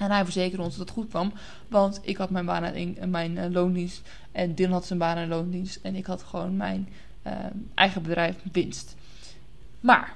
[0.00, 1.32] En hij verzekerde ons dat het goed kwam.
[1.68, 4.02] Want ik had mijn baan en mijn uh, loondienst.
[4.32, 5.78] En Dylan had zijn baan en loondienst.
[5.82, 6.88] En ik had gewoon mijn
[7.26, 7.32] uh,
[7.74, 8.96] eigen bedrijf winst.
[9.80, 10.12] Maar.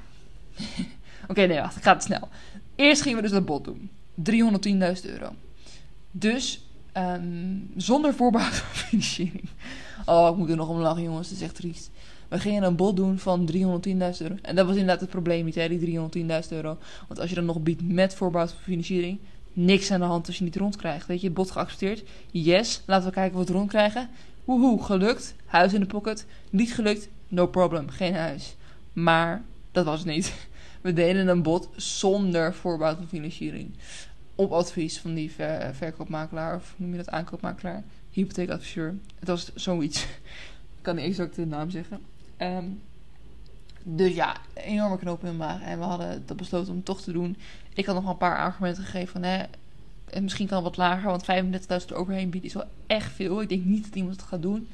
[1.28, 1.76] Oké, nee, wacht.
[1.76, 2.28] Ik ga snel.
[2.74, 3.90] Eerst gingen we dus dat bod doen.
[4.14, 5.34] 310.000 euro.
[6.10, 6.64] Dus
[6.96, 9.48] um, zonder van financiering.
[10.06, 11.28] Oh, ik moet er nog om lachen, jongens.
[11.28, 11.90] Het is echt triest.
[12.28, 14.34] We gingen een bod doen van 310.000 euro.
[14.42, 16.78] En dat was inderdaad het probleem niet, hè, die 310.000 euro.
[17.08, 19.18] Want als je dan nog biedt met van financiering,
[19.54, 21.06] niks aan de hand als je niet rondkrijgt.
[21.06, 22.02] Weet je, bod geaccepteerd.
[22.30, 24.08] Yes, laten we kijken wat we rondkrijgen.
[24.44, 25.34] Woehoe, gelukt.
[25.44, 26.26] Huis in de pocket.
[26.50, 27.08] Niet gelukt.
[27.28, 28.56] No problem, geen huis.
[28.92, 30.32] Maar dat was het niet.
[30.80, 33.74] We deden een bod zonder voorbouw van financiering.
[34.34, 38.94] Op advies van die ver verkoopmakelaar, of noem je dat aankoopmakelaar, hypotheekadviseur.
[39.18, 40.02] Het was zoiets.
[40.78, 42.00] Ik kan niet exact de naam zeggen.
[42.38, 42.80] Um,
[43.82, 45.62] dus ja, enorme knoop in mijn maag.
[45.62, 47.36] En we hadden dat besloten om toch te doen.
[47.74, 49.22] Ik had nog een paar argumenten gegeven van...
[49.22, 49.42] Hè,
[50.10, 51.24] en misschien kan wat lager, want
[51.82, 53.42] 35.000 overheen bieden is wel echt veel.
[53.42, 54.68] Ik denk niet dat iemand het gaat doen.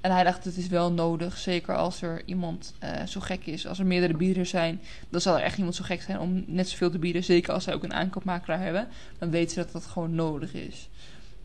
[0.00, 1.36] En hij dacht, het is wel nodig.
[1.36, 3.66] Zeker als er iemand uh, zo gek is.
[3.66, 6.68] Als er meerdere bieders zijn, dan zal er echt iemand zo gek zijn om net
[6.68, 7.24] zoveel te bieden.
[7.24, 8.88] Zeker als zij ook een aankoopmakelaar hebben.
[9.18, 10.88] Dan weten ze dat dat gewoon nodig is.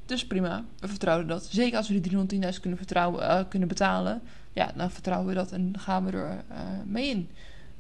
[0.05, 1.45] Dus prima, we vertrouwen dat.
[1.45, 4.21] Zeker als we die 310.000 kunnen, vertrouwen, uh, kunnen betalen.
[4.53, 7.29] Ja, dan vertrouwen we dat en gaan we er uh, mee in.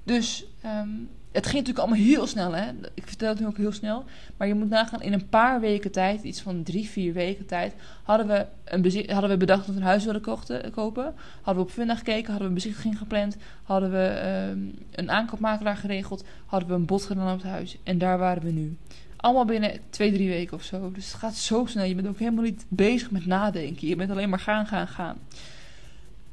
[0.03, 2.71] Dus um, het ging natuurlijk allemaal heel snel, hè.
[2.93, 4.03] Ik vertel het nu ook heel snel.
[4.37, 7.73] Maar je moet nagaan, in een paar weken tijd, iets van drie, vier weken tijd...
[8.03, 11.13] hadden we, een hadden we bedacht dat we een huis wilden kochten, kopen.
[11.41, 13.37] Hadden we op Funda gekeken, hadden we een bezichtiging gepland...
[13.63, 16.23] hadden we um, een aankoopmakelaar geregeld...
[16.45, 17.77] hadden we een bod gedaan op het huis.
[17.83, 18.77] En daar waren we nu.
[19.17, 20.91] Allemaal binnen twee, drie weken of zo.
[20.91, 21.85] Dus het gaat zo snel.
[21.85, 23.87] Je bent ook helemaal niet bezig met nadenken.
[23.87, 25.17] Je bent alleen maar gaan, gaan, gaan.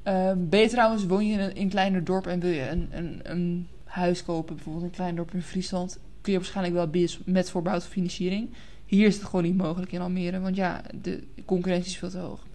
[0.04, 2.68] Uh, ben je trouwens, woon je in een, in een kleiner dorp en wil je
[2.68, 6.90] een, een, een huis kopen, bijvoorbeeld een klein dorp in Friesland, kun je waarschijnlijk wel
[7.24, 8.50] met voorbouwde financiering.
[8.86, 12.18] Hier is het gewoon niet mogelijk in Almere, want ja, de concurrentie is veel te
[12.18, 12.46] hoog.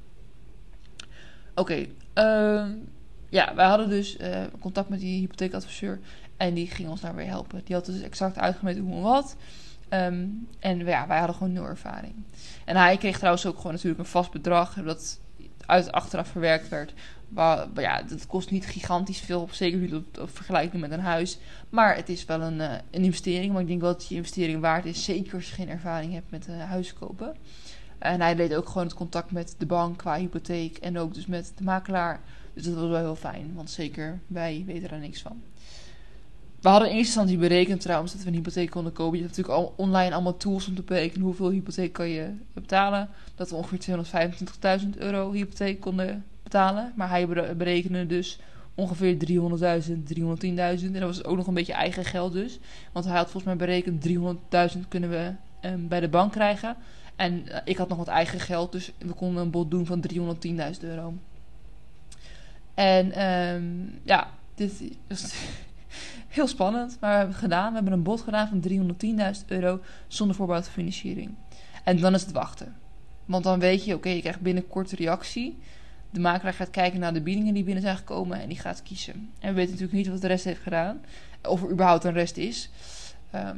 [1.55, 1.85] Oké,
[2.17, 2.65] uh,
[3.29, 5.99] ja, wij hadden dus uh, contact met die hypotheekadviseur
[6.37, 7.61] en die ging ons daar weer helpen.
[7.63, 9.35] Die had dus exact uitgemeten hoe en wat.
[9.89, 12.13] Um, en ja, wij hadden gewoon nul ervaring.
[12.65, 15.19] En hij kreeg trouwens ook gewoon natuurlijk een vast bedrag dat
[15.65, 16.93] uit achteraf verwerkt werd.
[17.35, 21.37] Ja, dat kost niet gigantisch veel, zeker niet op, op vergelijking met een huis.
[21.69, 23.51] Maar het is wel een, uh, een investering.
[23.51, 26.31] Maar ik denk wel dat je investering waard is, zeker als je geen ervaring hebt
[26.31, 27.35] met uh, huis kopen.
[27.97, 31.25] En hij deed ook gewoon het contact met de bank qua hypotheek en ook dus
[31.25, 32.21] met de makelaar.
[32.53, 35.41] Dus dat was wel heel fijn, want zeker wij weten er niks van.
[36.61, 39.17] We hadden in eerste instantie berekend trouwens dat we een hypotheek konden kopen.
[39.17, 43.09] Je hebt natuurlijk al online allemaal tools om te berekenen hoeveel hypotheek kan je betalen.
[43.35, 43.97] Dat we ongeveer
[44.81, 46.93] 225.000 euro hypotheek konden betalen.
[46.95, 47.27] Maar hij
[47.57, 48.39] berekende dus
[48.75, 50.85] ongeveer 300.000, 310.000.
[50.85, 52.59] En dat was ook nog een beetje eigen geld dus.
[52.91, 54.07] Want hij had volgens mij berekend
[54.75, 56.75] 300.000 kunnen we um, bij de bank krijgen.
[57.15, 60.03] En eh, ik had nog wat eigen geld, dus we konden een bod doen van
[60.13, 61.13] 310.000 euro.
[62.73, 63.63] En ehm,
[64.03, 65.33] ja, dit is
[66.27, 67.67] heel spannend, maar we hebben het gedaan.
[67.67, 68.63] We hebben een bod gedaan van
[69.35, 71.35] 310.000 euro zonder voorbouwde financiering.
[71.83, 72.75] En dan is het wachten.
[73.25, 75.57] Want dan weet je, oké, je krijgt binnenkort reactie.
[76.13, 79.29] De makelaar gaat kijken naar de biedingen die binnen zijn gekomen en die gaat kiezen.
[79.39, 81.01] En we weten natuurlijk niet wat de rest heeft gedaan.
[81.43, 82.69] Of er überhaupt een rest is.
[83.31, 83.57] Ehm,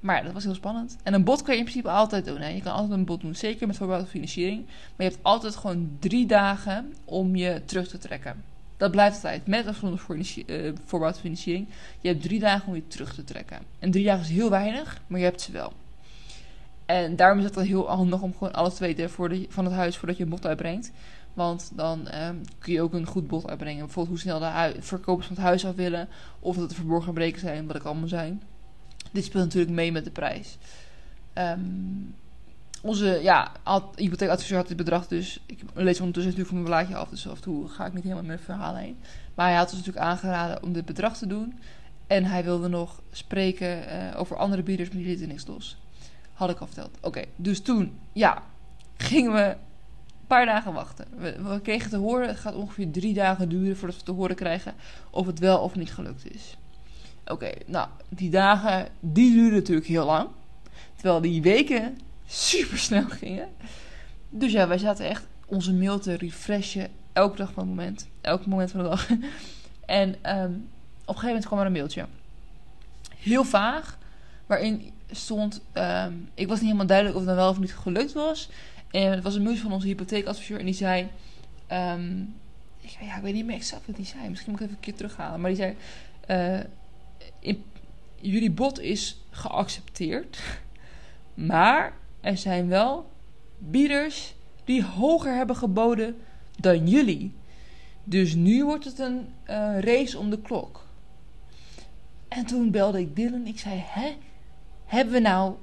[0.00, 0.96] maar dat was heel spannend.
[1.02, 2.40] En een bod kan je in principe altijd doen.
[2.40, 2.48] Hè?
[2.48, 4.64] Je kan altijd een bod doen, zeker met voorbouwde financiering.
[4.66, 8.44] Maar je hebt altijd gewoon drie dagen om je terug te trekken.
[8.76, 10.00] Dat blijft altijd, met of zonder
[10.46, 11.66] uh, voorbouwde financiering.
[12.00, 13.58] Je hebt drie dagen om je terug te trekken.
[13.78, 15.72] En drie dagen is heel weinig, maar je hebt ze wel.
[16.86, 19.64] En daarom is het dan heel handig om gewoon alles te weten voor de, van
[19.64, 20.92] het huis voordat je een bod uitbrengt.
[21.36, 23.84] Want dan um, kun je ook een goed bod uitbrengen.
[23.84, 26.08] Bijvoorbeeld hoe snel de verkopers van het huis af willen.
[26.40, 28.42] Of dat er verborgen breken zijn, wat ik allemaal zijn.
[29.12, 30.58] Dit speelt natuurlijk mee met de prijs.
[31.34, 32.14] Um,
[32.82, 33.52] onze ja,
[33.94, 35.40] hypotheekadviseur had dit bedrag dus.
[35.46, 37.08] Ik lees ondertussen natuurlijk van mijn blaadje af.
[37.08, 38.96] Dus af en toe ga ik niet helemaal met mijn verhaal heen.
[39.34, 41.58] Maar hij had ons natuurlijk aangeraden om dit bedrag te doen.
[42.06, 45.78] En hij wilde nog spreken uh, over andere bieders, maar die lieten niks los.
[46.32, 46.98] Had ik al verteld.
[47.00, 48.42] Oké, dus toen, ja,
[48.96, 49.56] gingen we
[50.26, 51.06] paar dagen wachten.
[51.16, 54.36] We, we, kregen te horen, het gaat ongeveer drie dagen duren voordat we te horen
[54.36, 54.74] krijgen
[55.10, 56.56] of het wel of niet gelukt is.
[57.26, 60.28] Oké, nou, die dagen, die duurden natuurlijk heel lang.
[60.94, 63.48] Terwijl die weken super snel gingen.
[64.28, 68.08] Dus ja, wij zaten echt onze mail te refreshen elke dag van het moment.
[68.20, 69.08] Elk moment van de dag.
[69.86, 70.68] en um,
[71.04, 72.06] op een gegeven moment kwam er een mailtje.
[73.16, 73.98] Heel vaag,
[74.46, 75.60] waarin stond...
[75.74, 78.48] Um, ik was niet helemaal duidelijk of het dan wel of niet gelukt was.
[78.96, 81.08] En het was een mailtje van onze hypotheekadviseur en die zei...
[81.72, 82.34] Um,
[82.80, 84.28] ik, ja, ik weet niet meer exact wat die zei.
[84.28, 85.40] Misschien moet ik even een keer terughalen.
[85.40, 85.76] Maar die zei...
[87.40, 87.64] In,
[88.20, 90.38] jullie bod is geaccepteerd.
[91.34, 93.10] Maar er zijn wel
[93.58, 96.16] bieders die hoger hebben geboden
[96.58, 97.34] dan jullie.
[98.04, 100.86] Dus nu wordt het een uh, race om de klok.
[102.28, 103.46] En toen belde ik Dylan.
[103.46, 104.16] Ik zei: Hè?
[104.84, 105.54] Hebben we nou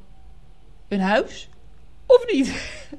[0.88, 1.50] een huis?
[2.16, 2.48] Of niet?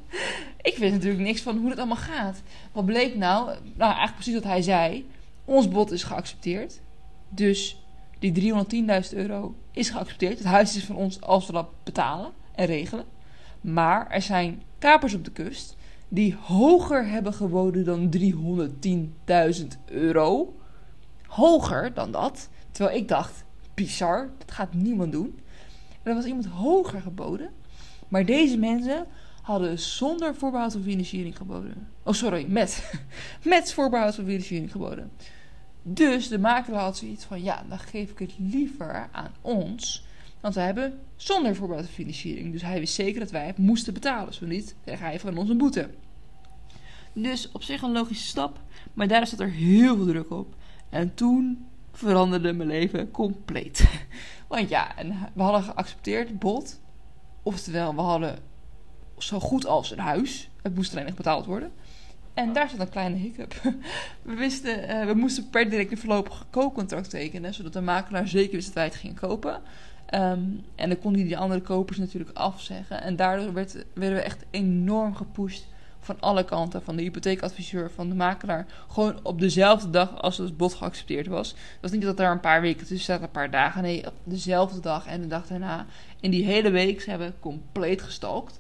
[0.70, 2.42] ik weet natuurlijk niks van hoe dat allemaal gaat.
[2.72, 3.44] Wat bleek nou?
[3.46, 5.06] Nou, eigenlijk precies wat hij zei.
[5.44, 6.80] Ons bod is geaccepteerd.
[7.28, 7.84] Dus
[8.18, 8.54] die
[9.12, 10.38] 310.000 euro is geaccepteerd.
[10.38, 13.04] Het huis is van ons als we dat betalen en regelen.
[13.60, 15.76] Maar er zijn kapers op de kust
[16.08, 18.14] die hoger hebben geboden dan
[19.56, 20.54] 310.000 euro.
[21.26, 22.48] Hoger dan dat.
[22.70, 25.38] Terwijl ik dacht, bizar, dat gaat niemand doen.
[26.02, 27.50] En er was iemand hoger geboden.
[28.08, 29.06] Maar deze mensen
[29.42, 31.88] hadden zonder voorbehoud van financiering geboden.
[32.02, 33.00] Oh, sorry, met.
[33.42, 35.10] met voorbehoud van financiering geboden.
[35.82, 40.04] Dus de makelaar had zoiets van: ja, dan geef ik het liever aan ons.
[40.40, 42.52] Want wij hebben zonder voorbehoud van financiering.
[42.52, 44.34] Dus hij wist zeker dat wij het moesten betalen.
[44.34, 45.90] Zo niet, kreeg hij van ons een boete.
[47.12, 48.60] Dus op zich een logische stap.
[48.92, 50.54] Maar daar zat er heel veel druk op.
[50.88, 53.88] En toen veranderde mijn leven compleet.
[54.48, 56.80] Want ja, en we hadden geaccepteerd, bot.
[57.46, 58.38] Oftewel, we hadden
[59.18, 60.50] zo goed als een huis.
[60.62, 61.72] Het moest alleen nog betaald worden.
[62.34, 63.54] En daar zat een kleine hiccup.
[64.22, 68.54] We wisten, uh, we moesten per direct een voorlopig koopcontract tekenen, zodat de makelaar zeker
[68.54, 69.62] wist dat wij het gingen kopen.
[70.14, 73.02] Um, en dan kon hij die andere kopers natuurlijk afzeggen.
[73.02, 75.66] En daardoor werd, werden we echt enorm gepusht
[76.04, 76.82] van alle kanten.
[76.82, 78.66] Van de hypotheekadviseur, van de makelaar.
[78.88, 81.50] Gewoon op dezelfde dag als het bod geaccepteerd was.
[81.50, 83.82] Dat was niet dat er een paar weken tussen zaten, een paar dagen.
[83.82, 85.86] Nee, op dezelfde dag en de dag daarna.
[86.20, 88.58] In die hele week zijn we compleet gestalkt.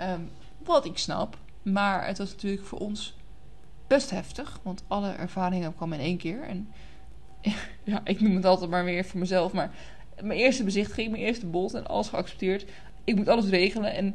[0.00, 0.30] Um,
[0.64, 1.36] wat ik snap.
[1.62, 3.14] Maar het was natuurlijk voor ons
[3.86, 4.60] best heftig.
[4.62, 6.42] Want alle ervaringen kwamen in één keer.
[6.42, 6.68] En
[7.84, 9.52] ja, ik noem het altijd maar weer voor mezelf.
[9.52, 9.70] Maar
[10.20, 12.64] mijn eerste bezichtiging, mijn eerste bod en alles geaccepteerd.
[13.04, 13.94] Ik moet alles regelen.
[13.94, 14.14] En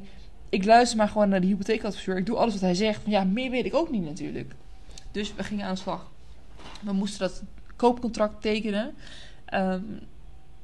[0.55, 2.17] ik luister maar gewoon naar de hypotheekadviseur.
[2.17, 3.01] Ik doe alles wat hij zegt.
[3.05, 4.53] Ja, meer weet ik ook niet natuurlijk.
[5.11, 6.11] Dus we gingen aan de slag.
[6.81, 7.43] We moesten dat
[7.75, 8.93] koopcontract tekenen.
[9.53, 9.99] Um,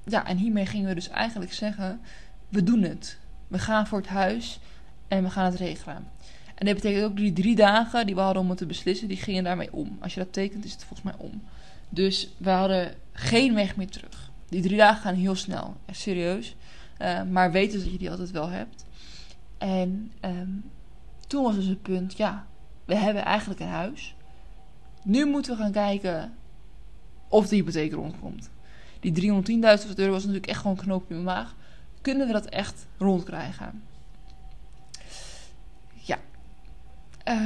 [0.06, 2.02] ja, en hiermee gingen we dus eigenlijk zeggen:
[2.50, 3.18] we doen het.
[3.48, 4.60] We gaan voor het huis
[5.08, 6.08] en we gaan het regelen.
[6.56, 9.18] En dat betekent ook die drie dagen die we hadden om het te beslissen, die
[9.18, 9.98] gingen daarmee om.
[10.02, 11.44] Als je dat tekent, is het volgens mij om.
[11.90, 14.32] Dus we hadden geen weg meer terug.
[14.50, 16.56] Die drie dagen gaan heel snel, echt serieus.
[17.02, 18.86] Uh, maar weet dus dat je die altijd wel hebt.
[19.62, 20.64] En um,
[21.28, 22.46] toen was dus het punt, ja,
[22.86, 24.16] we hebben eigenlijk een huis.
[25.04, 26.34] Nu moeten we gaan kijken
[27.28, 28.50] of de hypotheek rondkomt.
[29.00, 31.56] Die 310.000 euro was natuurlijk echt gewoon een knoopje in mijn maag.
[32.02, 33.84] Kunnen we dat echt rondkrijgen?
[35.92, 36.18] Ja.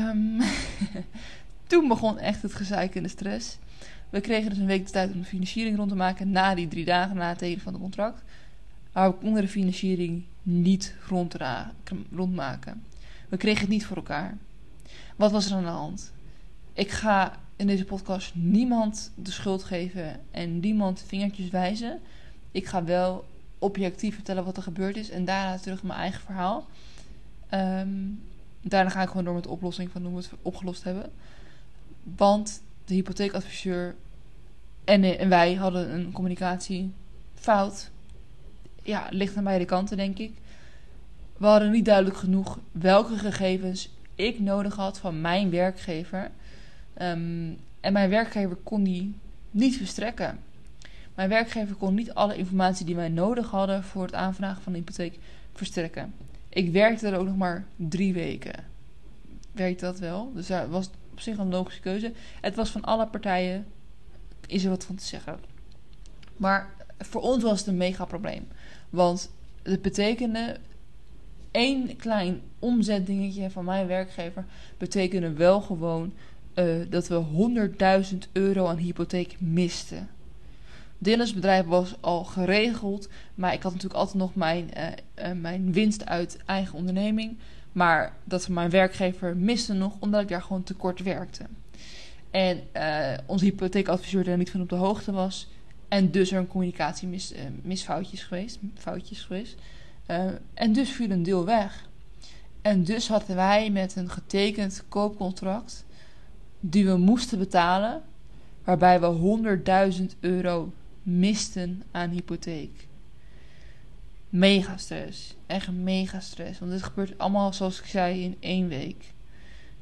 [0.10, 0.42] Um,
[1.68, 3.58] toen begon echt het gezeik en de stress.
[4.10, 6.68] We kregen dus een week de tijd om de financiering rond te maken na die
[6.68, 8.24] drie dagen na het tekenen van het contract.
[8.96, 10.96] Maar we konden de financiering niet
[12.12, 12.84] rondmaken.
[13.30, 14.38] We kregen het niet voor elkaar.
[15.16, 16.14] Wat was er aan de hand?
[16.74, 22.00] Ik ga in deze podcast niemand de schuld geven en niemand vingertjes wijzen.
[22.52, 23.26] Ik ga wel
[23.60, 26.68] objectief vertellen wat er gebeurd is en daarna terug mijn eigen verhaal.
[27.50, 27.90] Ehm,
[28.62, 31.12] daarna ga ik gewoon door met de oplossing van hoe we het opgelost hebben.
[32.04, 33.96] Want de hypotheekadviseur
[34.84, 37.94] en, en wij hadden een communicatiefout.
[38.86, 40.32] Ja, ligt aan beide kanten, denk ik.
[41.38, 46.32] We hadden niet duidelijk genoeg welke gegevens ik nodig had van mijn werkgever.
[46.94, 49.16] Ehm, en mijn werkgever kon die
[49.52, 50.40] niet verstrekken.
[51.16, 54.78] Mijn werkgever kon niet alle informatie die wij nodig hadden voor het aanvragen van de
[54.78, 55.20] hypotheek
[55.54, 56.14] verstrekken.
[56.50, 58.64] Ik werkte er ook nog maar drie weken.
[59.52, 60.32] Werkt dat wel?
[60.34, 62.12] Dus daar was op zich een logische keuze.
[62.42, 63.66] Het was van alle partijen,
[64.48, 65.40] is er wat van te zeggen.
[66.38, 68.48] Maar voor ons was het een mega probleem.
[68.96, 69.32] Want
[69.64, 70.58] het betekende
[71.52, 74.46] één klein omzetdingetje van mijn werkgever
[74.78, 76.14] betekende wel gewoon
[76.56, 77.24] uh, dat we
[78.12, 80.10] 100.000 euro aan hypotheek misten.
[80.98, 84.88] Dylan's bedrijf was al geregeld, maar ik had natuurlijk altijd nog mijn, uh,
[85.30, 87.38] uh, mijn winst uit eigen onderneming.
[87.72, 91.44] Maar dat mijn werkgever miste nog, omdat ik daar gewoon tekort werkte.
[92.32, 92.60] En
[93.26, 95.50] onze hypotheekadviseur daar niet van op de hoogte was.
[95.88, 98.60] En dus er een communicatiemisfoutjes geweest.
[98.74, 99.56] Foutjes geweest.
[100.54, 101.90] en dus viel een deel weg.
[102.62, 105.86] En dus hadden wij met een getekend koopcontract
[106.60, 108.04] die we moesten betalen,
[108.64, 109.60] waarbij we
[110.00, 112.88] 100.000 euro misten aan hypotheek.
[114.30, 115.36] Mega stress.
[115.46, 116.60] Echt mega stress.
[116.60, 119.14] Want dit gebeurt allemaal, zoals ik zei, in één week.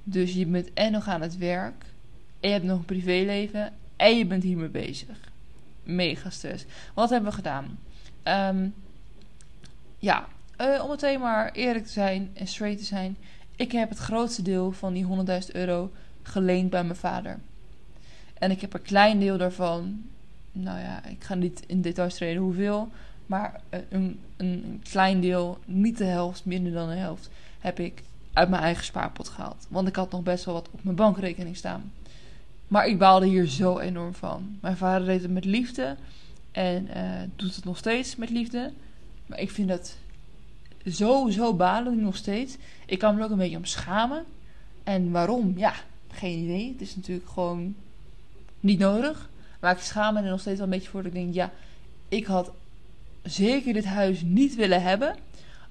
[0.04, 1.86] Dus je bent en nog aan het werk.
[2.39, 3.74] En je hebt nog een privéleven.
[3.96, 5.32] En je bent hiermee bezig.
[5.84, 6.65] Mega stress.
[6.93, 7.80] Wat hebben we gedaan?
[8.24, 8.67] Ehm,
[10.00, 10.28] ja,
[10.62, 13.17] uh, om meteen maar eerlijk te zijn en straight te zijn.
[13.56, 15.91] Ik heb het grootste deel van die 100.000 euro
[16.22, 17.39] geleend bij mijn vader.
[18.34, 20.02] En ik heb een klein deel daarvan,
[20.52, 22.89] nou ja, ik ga niet in details treden hoeveel,
[23.26, 28.02] maar een, een klein deel, niet de helft, minder dan de helft, heb ik
[28.34, 29.65] uit mijn eigen spaarpot gehaald.
[29.69, 31.91] Want ik had nog best wel wat op mijn bankrekening staan.
[32.73, 34.57] Maar ik baalde hier zo enorm van.
[34.62, 35.95] Mijn vader deed het met liefde
[36.51, 38.71] en uh, doet het nog steeds met liefde.
[39.25, 39.97] Maar ik vind dat
[40.86, 42.57] zo, zo balen nog steeds.
[42.86, 44.25] Ik kan me er ook een beetje om schamen.
[44.83, 45.53] En waarom?
[45.57, 45.73] Ja,
[46.12, 46.71] geen idee.
[46.71, 47.75] Het is natuurlijk gewoon
[48.59, 49.29] niet nodig.
[49.59, 51.03] Maar ik schaam me er nog steeds wel een beetje voor.
[51.03, 51.51] Dat ik denk, ja,
[52.09, 52.51] ik had
[53.23, 55.15] zeker dit huis niet willen hebben.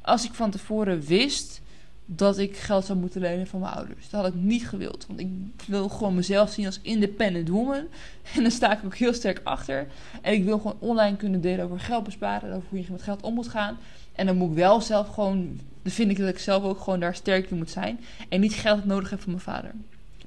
[0.00, 1.60] Als ik van tevoren wist
[2.06, 4.10] dat ik geld zou moeten lenen van mijn ouders.
[4.10, 5.04] Dat had ik niet gewild.
[5.06, 5.28] Want ik
[5.66, 7.84] wil gewoon mezelf zien als independent woman.
[8.34, 9.86] En daar sta ik ook heel sterk achter.
[10.22, 12.52] En ik wil gewoon online kunnen delen over geld besparen.
[12.54, 13.78] Over hoe je met geld om moet gaan.
[14.12, 15.60] En dan moet ik wel zelf gewoon.
[15.82, 18.00] Dan vind ik dat ik zelf ook gewoon daar sterk in moet zijn.
[18.28, 19.70] En niet geld nodig heb van mijn vader.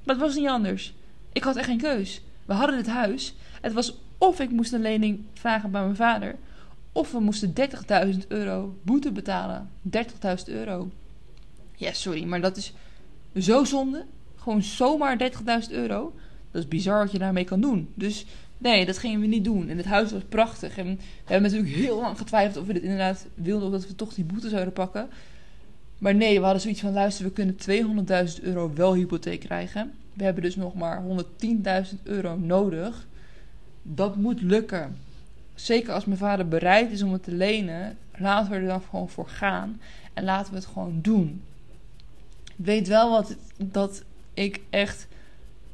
[0.04, 0.94] Maar het was niet anders.
[1.32, 2.20] Ik had echt geen keus.
[2.44, 3.34] We hadden het huis.
[3.60, 6.34] Het was of ik moest een lening vragen bij mijn vader.
[6.92, 7.52] Of we moesten
[8.12, 9.70] 30.000 euro boete betalen.
[9.90, 10.00] 30.000
[10.46, 10.90] euro.
[11.76, 12.72] Ja, sorry, maar dat is
[13.38, 14.04] zo zonde.
[14.36, 15.32] Gewoon zomaar
[15.66, 16.14] 30.000 euro.
[16.50, 17.88] Dat is bizar wat je daarmee kan doen.
[17.94, 18.26] Dus
[18.58, 19.68] nee, dat gingen we niet doen.
[19.68, 20.78] En het huis was prachtig.
[20.78, 23.66] En we hebben natuurlijk heel lang getwijfeld of we dit inderdaad wilden.
[23.66, 25.08] Of dat we toch die boete zouden pakken.
[25.98, 27.56] Maar nee, we hadden zoiets van: luister, we kunnen
[28.38, 29.92] 200.000 euro wel hypotheek krijgen.
[30.12, 33.06] We hebben dus nog maar 110.000 euro nodig.
[33.82, 34.96] Dat moet lukken.
[35.54, 39.08] Zeker als mijn vader bereid is om het te lenen, laten we er dan gewoon
[39.08, 39.80] voor gaan.
[40.14, 41.42] En laten we het gewoon doen.
[42.56, 45.06] Weet wel wat, dat ik echt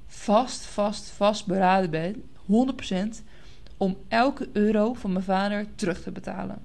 [0.06, 2.22] vast, vast, vast beraden ben.
[3.16, 3.22] 100%
[3.76, 6.58] om elke euro van mijn vader terug te betalen.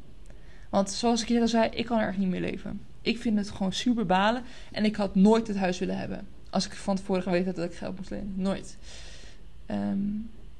[0.69, 2.81] Want zoals ik al zei, ik kan er echt niet meer leven.
[3.01, 4.43] Ik vind het gewoon super balen.
[4.71, 6.27] En ik had nooit het huis willen hebben.
[6.49, 8.33] Als ik van tevoren geweten had dat ik geld moest lenen.
[8.35, 8.77] Nooit.
[9.65, 9.99] Ehm,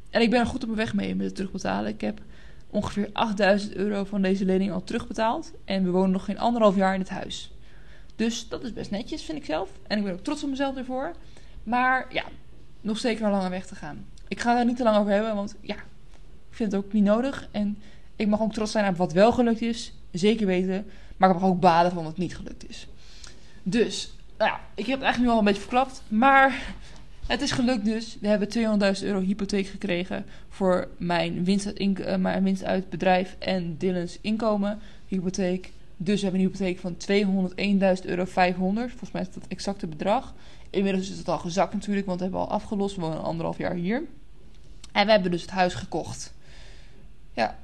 [0.09, 1.91] en ik ben er goed op mijn weg mee met het terugbetalen.
[1.91, 2.21] Ik heb
[2.69, 5.51] ongeveer 8000 euro van deze lening al terugbetaald.
[5.65, 7.51] En we wonen nog geen anderhalf jaar in het huis.
[8.17, 9.69] Dus dat is best netjes, vind ik zelf.
[9.87, 11.11] En ik ben ook trots op mezelf ervoor.
[11.63, 12.23] Maar ja,
[12.81, 14.05] nog zeker een lange weg te gaan.
[14.27, 15.75] Ik ga daar niet te lang over hebben, want ja,
[16.49, 17.47] ik vind het ook niet nodig.
[17.51, 17.77] En
[18.15, 19.93] ik mag ook trots zijn op wat wel gelukt is.
[20.11, 20.85] Zeker weten.
[21.17, 22.87] Maar ik mag ook balen van wat niet gelukt is.
[23.63, 26.01] Dus, nou ja, ik heb het eigenlijk nu al een beetje verklapt.
[26.07, 26.75] Maar
[27.27, 28.17] het is gelukt dus.
[28.21, 28.49] We hebben
[28.97, 34.17] 200.000 euro hypotheek gekregen voor mijn winst, uit, uh, mijn winst uit bedrijf en Dylan's
[34.21, 34.79] inkomen.
[35.07, 35.71] Hypotheek.
[35.97, 36.95] Dus we hebben een hypotheek van
[37.99, 38.89] 201.000 euro 500.
[38.89, 40.33] Volgens mij is dat het exacte bedrag.
[40.69, 42.95] Inmiddels is het al gezakt natuurlijk, want we hebben al afgelost.
[42.95, 44.03] We wonen anderhalf jaar hier.
[44.91, 46.33] En we hebben dus het huis gekocht.
[47.33, 47.57] Ja.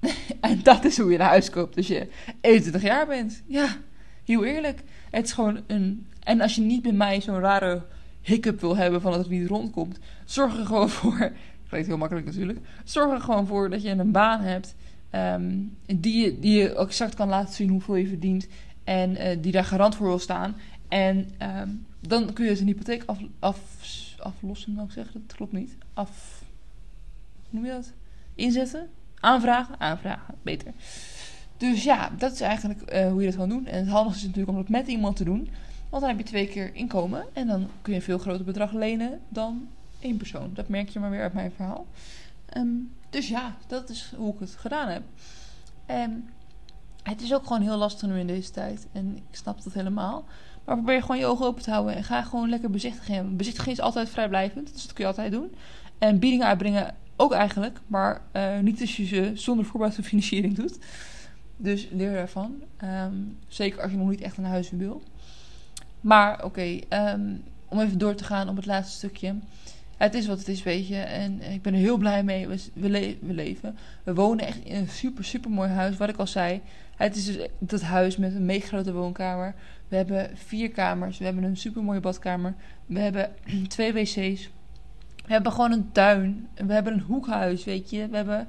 [0.40, 2.08] En dat is hoe je een huis koopt als je
[2.40, 3.42] 21 jaar bent.
[3.46, 3.76] Ja,
[4.24, 4.82] heel eerlijk.
[5.10, 6.06] Het is gewoon een...
[6.22, 7.82] En als je niet bij mij zo'n rare
[8.20, 9.98] hiccup wil hebben van dat het niet rondkomt...
[10.24, 11.32] Zorg er gewoon voor...
[11.68, 12.58] Klinkt heel makkelijk natuurlijk.
[12.84, 14.74] Zorg er gewoon voor dat je een baan hebt...
[15.10, 15.56] Ehm,
[15.86, 18.48] die, die je exact kan laten zien hoeveel je verdient...
[18.88, 20.56] En uh, die daar garant voor wil staan.
[20.88, 23.60] En um, dan kun je dus een hypotheek af, af,
[24.18, 25.24] aflossen, ik zeggen.
[25.26, 25.76] Dat klopt niet.
[25.94, 26.42] Af...
[27.34, 27.92] Hoe noem je dat?
[28.34, 28.88] Inzetten?
[29.20, 29.80] Aanvragen?
[29.80, 30.72] Aanvragen, beter.
[31.56, 33.66] Dus ja, dat is eigenlijk uh, hoe je dat kan doen.
[33.66, 35.48] En het handigste is natuurlijk om het met iemand te doen.
[35.88, 37.24] Want dan heb je twee keer inkomen.
[37.32, 39.68] En dan kun je een veel groter bedrag lenen dan
[40.00, 40.50] één persoon.
[40.54, 41.86] Dat merk je maar weer uit mijn verhaal.
[42.56, 45.02] Um, dus ja, dat is hoe ik het gedaan heb.
[45.86, 46.28] En
[47.02, 48.86] het is ook gewoon heel lastig nu in deze tijd.
[48.92, 50.24] En ik snap dat helemaal.
[50.64, 51.94] Maar probeer gewoon je ogen open te houden.
[51.94, 53.36] En ga gewoon lekker bezichtigen.
[53.36, 54.72] Bezichtigen is altijd vrijblijvend.
[54.72, 55.54] Dus dat kun je altijd doen.
[55.98, 57.80] En biedingen uitbrengen ook eigenlijk.
[57.86, 60.78] Maar uh, niet als je ze zonder voorbaat financiering doet.
[61.56, 62.62] Dus leer daarvan.
[62.84, 65.02] Um, zeker als je nog niet echt een huis wil.
[66.00, 69.34] Maar oké, um, om even door te gaan op het laatste stukje.
[69.98, 70.96] Het is wat het is, weet je.
[70.96, 72.48] En ik ben er heel blij mee.
[72.48, 73.76] We, we, le we leven.
[74.02, 75.96] We wonen echt in een super, super mooi huis.
[75.96, 76.60] Wat ik al zei.
[76.96, 79.54] Het is dus dat huis met een mega grote woonkamer.
[79.88, 81.18] We hebben vier kamers.
[81.18, 82.54] We hebben een super mooie badkamer.
[82.86, 83.30] We hebben
[83.68, 84.50] twee wc's.
[85.26, 86.48] We hebben gewoon een tuin.
[86.66, 88.08] We hebben een hoekhuis, weet je.
[88.08, 88.48] We hebben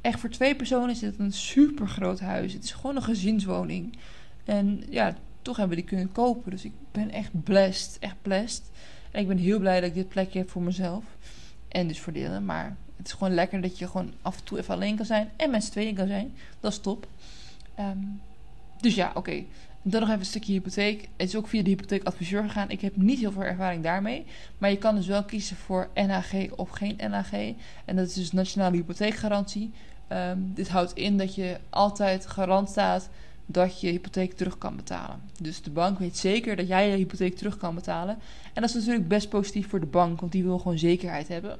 [0.00, 2.52] echt voor twee personen is het een super groot huis.
[2.52, 3.98] Het is gewoon een gezinswoning.
[4.44, 6.50] En ja, toch hebben we die kunnen kopen.
[6.50, 7.96] Dus ik ben echt blessed.
[8.00, 8.70] Echt blessed.
[9.10, 11.04] En ik ben heel blij dat ik dit plekje heb voor mezelf.
[11.68, 12.44] En dus voor delen.
[12.44, 15.30] Maar het is gewoon lekker dat je gewoon af en toe even alleen kan zijn.
[15.36, 16.34] En met z'n tweeën kan zijn.
[16.60, 17.06] Dat is top.
[17.78, 18.20] Um,
[18.80, 19.44] dus ja, oké.
[19.82, 21.08] Dan nog even een stukje hypotheek.
[21.16, 22.70] Het is ook via de hypotheekadviseur gegaan.
[22.70, 24.24] Ik heb niet heel veel ervaring daarmee.
[24.58, 27.32] Maar je kan dus wel kiezen voor NHG of geen NHG.
[27.84, 29.70] En dat is dus Nationale Hypotheekgarantie.
[30.12, 33.08] Um, dit houdt in dat je altijd garant staat
[33.50, 35.20] dat je hypotheek terug kan betalen.
[35.40, 38.18] Dus de bank weet zeker dat jij je hypotheek terug kan betalen.
[38.54, 41.58] En dat is natuurlijk best positief voor de bank, want die wil gewoon zekerheid hebben.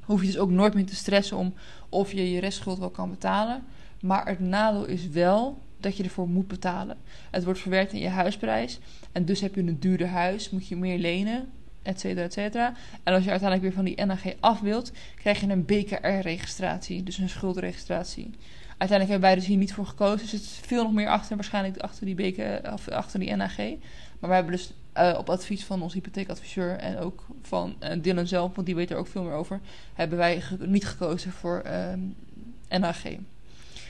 [0.00, 1.54] Hoef je dus ook nooit meer te stressen om
[1.88, 3.64] of je je restschuld wel kan betalen.
[4.00, 6.96] Maar het nadeel is wel dat je ervoor moet betalen.
[7.30, 8.78] Het wordt verwerkt in je huisprijs.
[9.12, 11.48] En dus heb je een duurder huis, moet je meer lenen,
[11.82, 12.74] et cetera, et cetera.
[13.02, 17.18] En als je uiteindelijk weer van die NAG af wilt, krijg je een BKR-registratie, dus
[17.18, 18.30] een schuldregistratie.
[18.78, 20.18] Uiteindelijk hebben wij dus hier niet voor gekozen.
[20.30, 23.56] Dus het veel nog meer achter, waarschijnlijk achter die, BK, of achter die NAG.
[23.56, 28.26] Maar wij hebben dus uh, op advies van onze hypotheekadviseur en ook van uh, Dylan
[28.26, 29.60] zelf, want die weet er ook veel meer over,
[29.94, 33.02] hebben wij niet gekozen voor uh, NAG.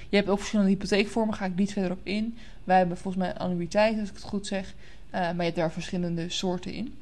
[0.09, 2.39] Je hebt ook verschillende hypotheekvormen, ga ik niet verder op in.
[2.65, 4.75] Wij hebben volgens mij annuïteit, als ik het goed zeg.
[5.07, 6.95] Uh, maar je hebt daar verschillende soorten in.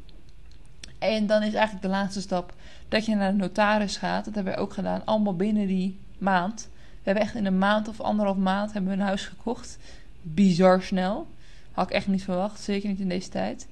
[0.98, 2.54] En dan is eigenlijk de laatste stap
[2.88, 4.24] dat je naar de notaris gaat.
[4.24, 6.68] Dat hebben wij ook gedaan, allemaal binnen die maand.
[7.04, 9.78] We hebben echt in een maand of anderhalf maand hebben we een huis gekocht.
[10.22, 11.26] Bizar snel.
[11.72, 13.66] Had ik echt niet verwacht, zeker niet in deze tijd.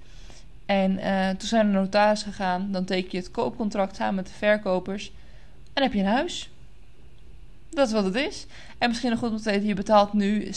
[0.67, 2.73] En uh, toen zijn we naar de notaris gegaan.
[2.73, 5.13] Dan teken je het koopcontract samen met de verkopers.
[5.73, 6.51] En heb je een huis.
[7.71, 8.47] Dat is wat het is.
[8.79, 10.51] En misschien nog goed om te weten, je betaalt nu 6%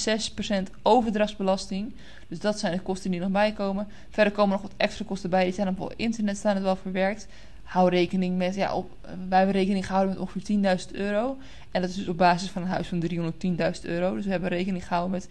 [0.81, 1.93] overdrachtsbelasting.
[2.27, 3.87] Dus dat zijn de kosten die nog bijkomen.
[4.09, 5.43] Verder komen nog wat extra kosten bij.
[5.43, 7.27] Die zijn op internet staan het wel verwerkt.
[7.65, 8.91] Hou rekening met, ja, op,
[9.29, 11.37] wij hebben rekening gehouden met ongeveer 10.000 euro.
[11.71, 14.15] En dat is dus op basis van een huis van 310.000 euro.
[14.15, 15.27] Dus we hebben rekening gehouden met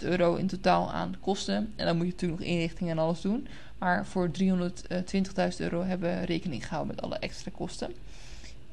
[0.00, 1.72] 320.000 euro in totaal aan kosten.
[1.76, 3.46] En dan moet je natuurlijk nog inrichting en alles doen.
[3.78, 7.92] Maar voor 320.000 euro hebben we rekening gehouden met alle extra kosten.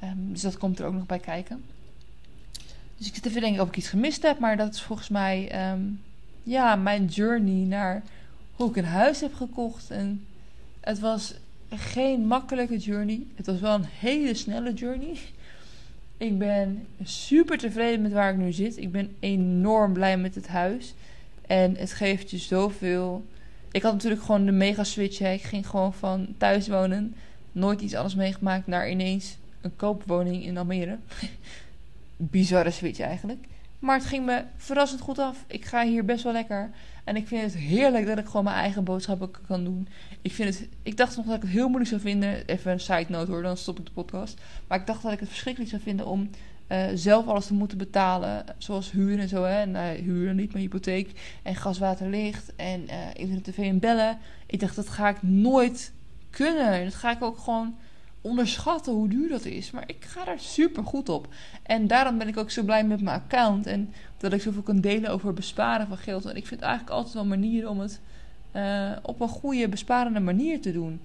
[0.03, 1.63] Um, dus dat komt er ook nog bij kijken.
[2.97, 4.39] Dus ik zit even denken of ik iets gemist heb.
[4.39, 6.01] Maar dat is volgens mij um,
[6.43, 8.03] ja, mijn journey naar
[8.55, 9.91] hoe ik een huis heb gekocht.
[9.91, 10.25] En
[10.79, 11.33] het was
[11.69, 13.25] geen makkelijke journey.
[13.35, 15.17] Het was wel een hele snelle journey.
[16.17, 18.77] Ik ben super tevreden met waar ik nu zit.
[18.77, 20.93] Ik ben enorm blij met het huis.
[21.47, 23.25] En het geeft je zoveel.
[23.71, 25.19] Ik had natuurlijk gewoon de mega switch.
[25.19, 27.15] Ik ging gewoon van thuis wonen,
[27.51, 30.97] nooit iets anders meegemaakt, naar ineens een koopwoning in Almere.
[32.17, 33.45] Bizarre switch eigenlijk.
[33.79, 35.43] Maar het ging me verrassend goed af.
[35.47, 36.69] Ik ga hier best wel lekker.
[37.03, 39.87] En ik vind het heerlijk dat ik gewoon mijn eigen boodschappen kan doen.
[40.21, 42.45] Ik, vind het, ik dacht nog dat ik het heel moeilijk zou vinden.
[42.45, 44.41] Even een side note hoor, dan stop ik de podcast.
[44.67, 46.29] Maar ik dacht dat ik het verschrikkelijk zou vinden om
[46.69, 48.43] uh, zelf alles te moeten betalen.
[48.57, 49.43] Zoals huur en zo.
[49.43, 49.61] Hè.
[49.61, 51.37] En, uh, huur niet, maar hypotheek.
[51.43, 52.55] En gas, water, licht.
[52.55, 54.17] En uh, internet, tv en bellen.
[54.45, 55.93] Ik dacht, dat ga ik nooit
[56.29, 56.83] kunnen.
[56.83, 57.75] Dat ga ik ook gewoon
[58.21, 59.71] onderschatten hoe duur dat is.
[59.71, 61.27] Maar ik ga daar super goed op.
[61.63, 63.65] En daarom ben ik ook zo blij met mijn account.
[63.65, 66.25] En dat ik zoveel kan delen over besparen van geld.
[66.25, 67.99] En ik vind eigenlijk altijd wel manieren om het
[68.55, 71.01] uh, op een goede, besparende manier te doen.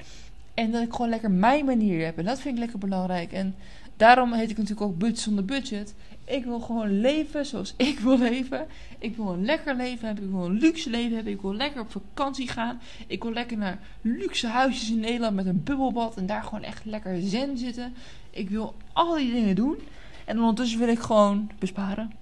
[0.55, 2.19] En dat ik gewoon lekker mijn manier heb.
[2.19, 3.33] En dat vind ik lekker belangrijk.
[3.33, 3.55] En
[3.97, 5.95] Daarom heet ik natuurlijk ook Budget zonder budget.
[6.25, 8.67] Ik wil gewoon leven zoals ik wil leven.
[8.99, 10.25] Ik wil een lekker leven hebben.
[10.25, 11.33] Ik wil een luxe leven hebben.
[11.33, 12.81] Ik wil lekker op vakantie gaan.
[13.07, 16.17] Ik wil lekker naar luxe huisjes in Nederland met een bubbelbad.
[16.17, 17.95] En daar gewoon echt lekker zen zitten.
[18.31, 19.79] Ik wil al die dingen doen.
[20.25, 22.13] En ondertussen wil ik gewoon besparen.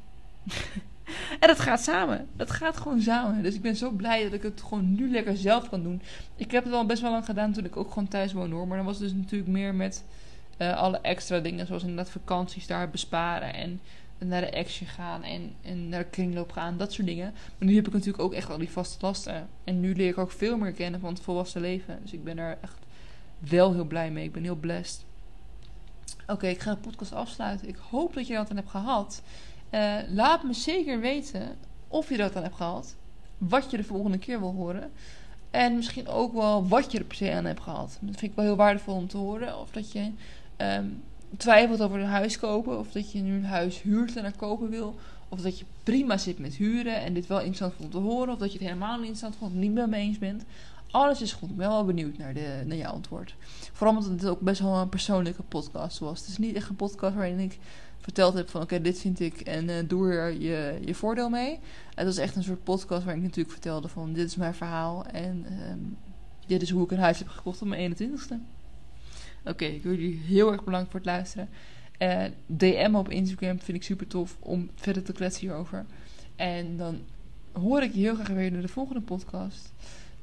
[1.41, 2.29] en dat gaat samen.
[2.37, 3.43] Dat gaat gewoon samen.
[3.43, 6.03] Dus ik ben zo blij dat ik het gewoon nu lekker zelf kan doen.
[6.37, 8.67] Ik heb het al best wel lang gedaan toen ik ook gewoon thuis woonde hoor.
[8.67, 10.05] Maar dan was het dus natuurlijk meer met
[10.63, 11.67] uh, alle extra dingen.
[11.67, 13.55] Zoals inderdaad vakanties daar besparen.
[13.55, 13.81] En
[14.19, 15.23] naar de action gaan.
[15.23, 15.55] En,
[15.89, 16.77] naar de kringloop gaan.
[16.77, 17.33] Dat soort dingen.
[17.59, 19.49] Maar nu heb ik natuurlijk ook echt al die vaste lasten.
[19.65, 21.99] En nu leer ik ook veel meer kennen van het volwassen leven.
[22.03, 22.79] Dus ik ben daar echt
[23.39, 24.25] wel heel blij mee.
[24.25, 25.05] Ik ben heel blessed.
[26.27, 27.69] Oké, ik ga de podcast afsluiten.
[27.69, 29.23] Ik hoop dat je dat aan hebt gehad.
[29.71, 31.57] Uh, laat me zeker weten
[31.89, 32.97] of je dat aan hebt gehad.
[33.39, 34.91] Wat je de volgende keer wil horen.
[35.51, 37.99] En misschien ook wel wat je er per se aan hebt gehad.
[38.01, 39.59] Dat vind ik wel heel waardevol om te horen.
[39.59, 40.11] Of dat je
[40.63, 41.03] um,
[41.37, 42.79] twijfelt over een huis kopen.
[42.79, 44.95] Of dat je nu een huis huurt en er kopen wil.
[45.29, 48.33] Of dat je prima zit met huren en dit wel interessant vond te horen.
[48.33, 50.45] Of dat je het helemaal niet interessant vond, niet met me eens bent.
[50.91, 51.51] Alles is goed.
[51.51, 53.35] Ik ben wel benieuwd naar, de, naar jouw antwoord.
[53.73, 56.21] Vooral omdat het ook best wel een persoonlijke podcast was.
[56.21, 57.59] Het is niet echt een podcast waarin ik
[57.99, 58.63] verteld heb van...
[58.63, 61.59] oké, dit vind ik en uh, doe er je, je voordeel mee.
[61.95, 64.13] Het was echt een soort podcast waarin ik natuurlijk vertelde van...
[64.13, 65.97] dit is mijn verhaal en um,
[66.47, 68.52] dit is hoe ik een huis heb gekocht op mijn 21ste.
[69.45, 71.49] Oké, ik wil jullie heel erg bedanken voor het luisteren.
[71.99, 75.87] Uh, eh, DM op Instagram vind ik super tof om verder te kletsen hierover.
[76.37, 77.01] En dan
[77.53, 79.73] hoor ik je heel graag weer naar de volgende podcast.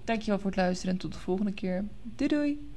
[0.03, 1.85] Dankjewel voor het luisteren en tot de volgende keer.
[2.03, 2.68] Doei doei!